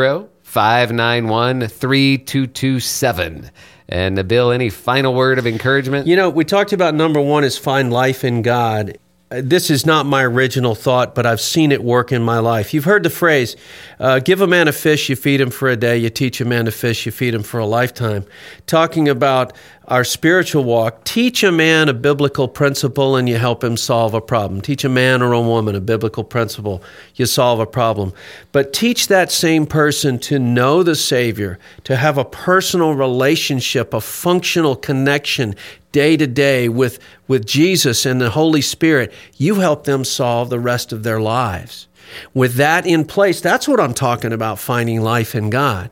591 0.52 1.66
3227. 1.70 3.50
And 3.88 4.20
uh, 4.20 4.24
Bill, 4.24 4.52
any 4.52 4.70
final 4.70 5.14
word 5.14 5.40
of 5.40 5.48
encouragement? 5.48 6.08
You 6.08 6.18
know, 6.18 6.30
we 6.30 6.44
talked 6.44 6.74
about 6.74 6.94
number 6.94 7.22
one 7.22 7.46
is 7.46 7.58
find 7.58 7.94
life 7.94 8.26
in 8.26 8.42
God. 8.42 8.98
Uh, 9.32 9.40
This 9.42 9.70
is 9.70 9.86
not 9.86 10.06
my 10.06 10.24
original 10.24 10.76
thought, 10.76 11.16
but 11.16 11.26
I've 11.26 11.40
seen 11.40 11.72
it 11.72 11.82
work 11.86 12.12
in 12.12 12.22
my 12.22 12.40
life. 12.40 12.74
You've 12.74 12.84
heard 12.84 13.04
the 13.04 13.10
phrase, 13.10 13.56
uh, 13.98 14.20
give 14.20 14.42
a 14.42 14.48
man 14.48 14.68
a 14.68 14.74
fish, 14.74 15.08
you 15.08 15.16
feed 15.16 15.40
him 15.40 15.52
for 15.52 15.70
a 15.70 15.78
day, 15.78 15.98
you 15.98 16.10
teach 16.10 16.42
a 16.42 16.46
man 16.46 16.66
to 16.66 16.72
fish, 16.72 17.06
you 17.06 17.14
feed 17.14 17.34
him 17.34 17.44
for 17.44 17.58
a 17.62 17.66
lifetime. 17.66 18.26
Talking 18.68 19.08
about 19.08 19.54
our 19.88 20.04
spiritual 20.04 20.64
walk, 20.64 21.04
teach 21.04 21.44
a 21.44 21.52
man 21.52 21.90
a 21.90 21.94
biblical 21.94 22.48
principle 22.48 23.16
and 23.16 23.28
you 23.28 23.38
help 23.38 23.64
him 23.64 23.76
solve 23.76 24.14
a 24.14 24.22
problem. 24.22 24.62
Teach 24.62 24.84
a 24.84 24.90
man 24.90 25.22
or 25.22 25.34
a 25.34 25.42
woman 25.42 25.76
a 25.76 25.82
biblical 25.82 26.24
principle, 26.24 26.84
you 27.16 27.26
solve 27.26 27.60
a 27.60 27.66
problem. 27.66 28.14
But 28.52 28.74
teach 28.74 29.08
that 29.08 29.32
same 29.32 29.66
person 29.66 30.20
to 30.20 30.38
know 30.38 30.84
the 30.84 30.96
Savior, 30.96 31.58
to 31.84 31.96
have 31.96 32.18
a 32.18 32.26
personal 32.26 32.94
relationship, 32.94 33.94
a 33.94 34.02
functional 34.02 34.76
connection 34.76 35.56
day 35.92 36.16
to 36.16 36.28
day 36.28 36.70
with, 36.70 37.00
with 37.28 37.46
Jesus 37.46 38.06
and 38.06 38.22
the 38.22 38.30
Holy 38.30 38.62
Spirit. 38.62 39.12
You 39.38 39.56
help 39.56 39.86
them 39.86 40.06
solve 40.06 40.50
the 40.50 40.60
rest 40.60 40.94
of 40.94 41.04
their 41.04 41.20
lives. 41.20 41.88
With 42.34 42.56
that 42.56 42.86
in 42.86 43.06
place, 43.06 43.42
that's 43.42 43.68
what 43.68 43.80
I'm 43.80 43.94
talking 43.94 44.34
about 44.34 44.60
finding 44.60 45.02
life 45.02 45.36
in 45.36 45.50
God. 45.50 45.90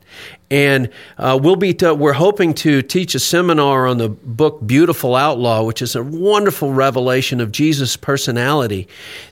And 0.51 0.89
uh, 1.17 1.39
we'll 1.41 1.55
be 1.55 1.73
t- 1.73 1.91
we're 1.91 2.13
hoping 2.13 2.53
to 2.55 2.81
teach 2.81 3.13
a 3.13 3.19
seminar 3.19 3.85
on 3.85 3.99
the 3.99 4.09
book 4.09 4.65
Beautiful 4.65 5.15
Outlaw, 5.15 5.63
which 5.63 5.81
is 5.81 5.95
a 5.95 6.03
wonderful 6.03 6.73
revelation 6.73 7.39
of 7.39 7.51
Jesus' 7.51 7.95
personality. 7.95 8.87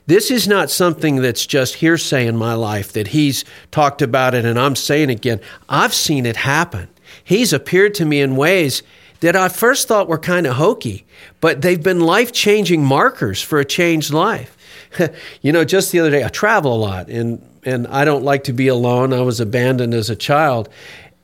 This 0.06 0.30
is 0.30 0.46
not 0.46 0.70
something 0.70 1.16
that's 1.16 1.44
just 1.44 1.76
hearsay 1.76 2.26
in 2.26 2.36
my 2.36 2.54
life 2.54 2.92
that 2.92 3.08
he's 3.08 3.44
talked 3.72 4.00
about 4.00 4.34
it 4.34 4.44
and 4.44 4.58
I'm 4.58 4.76
saying 4.76 5.10
again. 5.10 5.40
I've 5.68 5.94
seen 5.94 6.26
it 6.26 6.36
happen. 6.36 6.88
He's 7.24 7.52
appeared 7.52 7.94
to 7.94 8.04
me 8.04 8.20
in 8.20 8.36
ways 8.36 8.82
that 9.20 9.34
I 9.34 9.48
first 9.48 9.88
thought 9.88 10.08
were 10.08 10.18
kind 10.18 10.46
of 10.46 10.54
hokey, 10.56 11.04
but 11.40 11.62
they've 11.62 11.82
been 11.82 12.00
life 12.00 12.32
changing 12.32 12.84
markers 12.84 13.42
for 13.42 13.58
a 13.58 13.64
changed 13.64 14.12
life. 14.12 14.56
you 15.42 15.52
know, 15.52 15.64
just 15.64 15.92
the 15.92 16.00
other 16.00 16.10
day, 16.10 16.24
I 16.24 16.28
travel 16.28 16.74
a 16.74 16.78
lot 16.78 17.08
and, 17.08 17.44
and 17.64 17.86
I 17.88 18.04
don't 18.04 18.24
like 18.24 18.44
to 18.44 18.52
be 18.52 18.68
alone. 18.68 19.12
I 19.12 19.20
was 19.20 19.40
abandoned 19.40 19.94
as 19.94 20.10
a 20.10 20.16
child. 20.16 20.68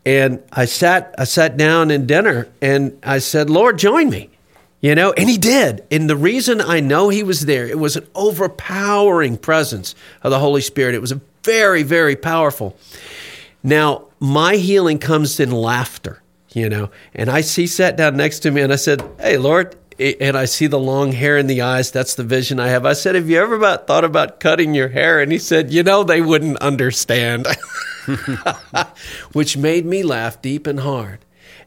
And 0.06 0.42
I 0.52 0.66
sat, 0.66 1.14
I 1.18 1.24
sat 1.24 1.56
down 1.56 1.90
in 1.90 2.06
dinner 2.06 2.48
and 2.60 2.98
I 3.02 3.18
said, 3.18 3.48
Lord, 3.48 3.78
join 3.78 4.10
me. 4.10 4.30
You 4.80 4.94
know, 4.94 5.14
and 5.14 5.30
he 5.30 5.38
did. 5.38 5.82
And 5.90 6.10
the 6.10 6.16
reason 6.16 6.60
I 6.60 6.80
know 6.80 7.08
he 7.08 7.22
was 7.22 7.46
there, 7.46 7.66
it 7.66 7.78
was 7.78 7.96
an 7.96 8.06
overpowering 8.14 9.38
presence 9.38 9.94
of 10.22 10.30
the 10.30 10.38
Holy 10.38 10.60
Spirit. 10.60 10.94
It 10.94 11.00
was 11.00 11.12
a 11.12 11.22
very, 11.42 11.82
very 11.82 12.16
powerful. 12.16 12.76
Now, 13.62 14.08
my 14.20 14.56
healing 14.56 14.98
comes 14.98 15.40
in 15.40 15.50
laughter, 15.50 16.22
you 16.52 16.68
know. 16.68 16.90
And 17.14 17.30
I 17.30 17.40
see 17.40 17.66
sat 17.66 17.96
down 17.96 18.18
next 18.18 18.40
to 18.40 18.50
me 18.50 18.60
and 18.60 18.74
I 18.74 18.76
said, 18.76 19.02
Hey, 19.18 19.38
Lord, 19.38 19.74
and 19.98 20.36
I 20.36 20.44
see 20.44 20.66
the 20.66 20.78
long 20.78 21.12
hair 21.12 21.38
in 21.38 21.46
the 21.46 21.62
eyes. 21.62 21.90
That's 21.90 22.14
the 22.14 22.24
vision 22.24 22.58
I 22.60 22.68
have. 22.68 22.86
I 22.86 22.92
said, 22.92 23.14
Have 23.14 23.28
you 23.28 23.40
ever 23.40 23.54
about, 23.54 23.86
thought 23.86 24.04
about 24.04 24.40
cutting 24.40 24.74
your 24.74 24.88
hair? 24.88 25.20
And 25.20 25.30
he 25.30 25.38
said, 25.38 25.72
You 25.72 25.82
know, 25.82 26.02
they 26.02 26.20
wouldn't 26.20 26.58
understand, 26.58 27.46
which 29.32 29.56
made 29.56 29.86
me 29.86 30.02
laugh 30.02 30.40
deep 30.42 30.66
and 30.66 30.80
hard. 30.80 31.20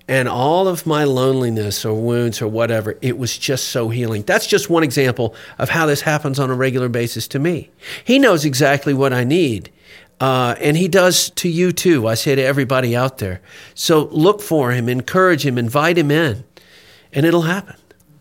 And 0.09 0.29
all 0.29 0.69
of 0.69 0.85
my 0.85 1.03
loneliness 1.03 1.83
or 1.83 1.93
wounds 1.93 2.41
or 2.41 2.47
whatever, 2.47 2.97
it 3.01 3.17
was 3.17 3.37
just 3.37 3.67
so 3.67 3.89
healing. 3.89 4.21
That's 4.23 4.47
just 4.47 4.69
one 4.69 4.83
example 4.83 5.35
of 5.57 5.69
how 5.69 5.85
this 5.85 6.01
happens 6.01 6.39
on 6.39 6.49
a 6.49 6.55
regular 6.55 6.87
basis 6.87 7.27
to 7.29 7.39
me. 7.39 7.71
He 8.05 8.17
knows 8.17 8.45
exactly 8.45 8.93
what 8.93 9.11
I 9.11 9.25
need. 9.25 9.69
Uh, 10.19 10.55
and 10.59 10.77
he 10.77 10.87
does 10.87 11.29
to 11.31 11.49
you 11.49 11.71
too. 11.71 12.07
I 12.07 12.15
say 12.15 12.35
to 12.35 12.41
everybody 12.41 12.95
out 12.95 13.17
there. 13.17 13.41
So 13.75 14.05
look 14.05 14.41
for 14.41 14.71
him, 14.71 14.89
encourage 14.89 15.45
him, 15.45 15.57
invite 15.57 15.97
him 15.97 16.09
in, 16.09 16.43
and 17.11 17.25
it'll 17.25 17.43
happen. 17.43 17.75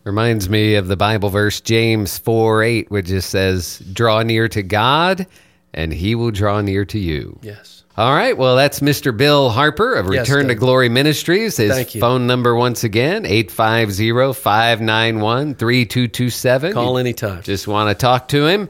Reminds 0.07 0.49
me 0.49 0.77
of 0.77 0.87
the 0.87 0.97
Bible 0.97 1.31
verse 1.31 1.61
James 1.61 2.17
4 2.17 2.63
8, 2.63 2.91
which 2.93 3.07
just 3.07 3.29
says, 3.29 3.83
Draw 3.93 4.23
near 4.23 4.47
to 4.47 4.63
God, 4.63 5.27
and 5.75 5.93
he 5.93 6.15
will 6.15 6.31
draw 6.31 6.61
near 6.61 6.85
to 6.85 6.99
you. 6.99 7.41
Yes. 7.43 7.83
All 7.97 8.15
right. 8.15 8.39
Well, 8.39 8.55
that's 8.55 8.79
Mr. 8.79 9.17
Bill 9.17 9.51
Harper 9.51 9.95
of 9.95 10.13
Yes, 10.13 10.29
Return 10.29 10.47
to 10.47 10.55
Glory 10.55 10.89
Ministries. 10.89 11.57
His 11.57 11.73
Thank 11.73 11.97
you. 11.97 12.01
phone 12.01 12.29
number, 12.29 12.55
once 12.55 12.85
again, 12.85 13.27
850 13.27 14.33
591 14.41 15.57
3227. 15.57 16.73
Call 16.73 16.99
anytime. 16.99 17.43
Just 17.43 17.67
want 17.67 17.91
to 17.91 18.01
talk 18.01 18.29
to 18.29 18.47
him, 18.47 18.69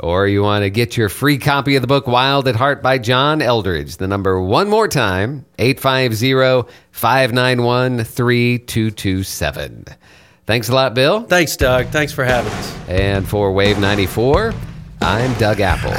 or 0.00 0.26
you 0.26 0.42
want 0.42 0.62
to 0.62 0.70
get 0.70 0.96
your 0.96 1.10
free 1.10 1.36
copy 1.36 1.76
of 1.76 1.82
the 1.82 1.86
book 1.86 2.06
Wild 2.06 2.48
at 2.48 2.56
Heart 2.56 2.82
by 2.82 2.96
John 2.96 3.42
Eldredge. 3.42 3.98
The 3.98 4.08
number 4.08 4.40
one 4.40 4.70
more 4.70 4.88
time 4.88 5.44
850 5.58 6.72
591 6.92 8.04
3227. 8.04 9.84
Thanks 10.48 10.70
a 10.70 10.74
lot, 10.74 10.94
Bill. 10.94 11.20
Thanks, 11.24 11.58
Doug. 11.58 11.88
Thanks 11.88 12.10
for 12.10 12.24
having 12.24 12.50
us. 12.54 12.74
And 12.88 13.28
for 13.28 13.52
Wave 13.52 13.78
94, 13.78 14.54
I'm 15.02 15.34
Doug 15.34 15.60
Apple. 15.60 15.92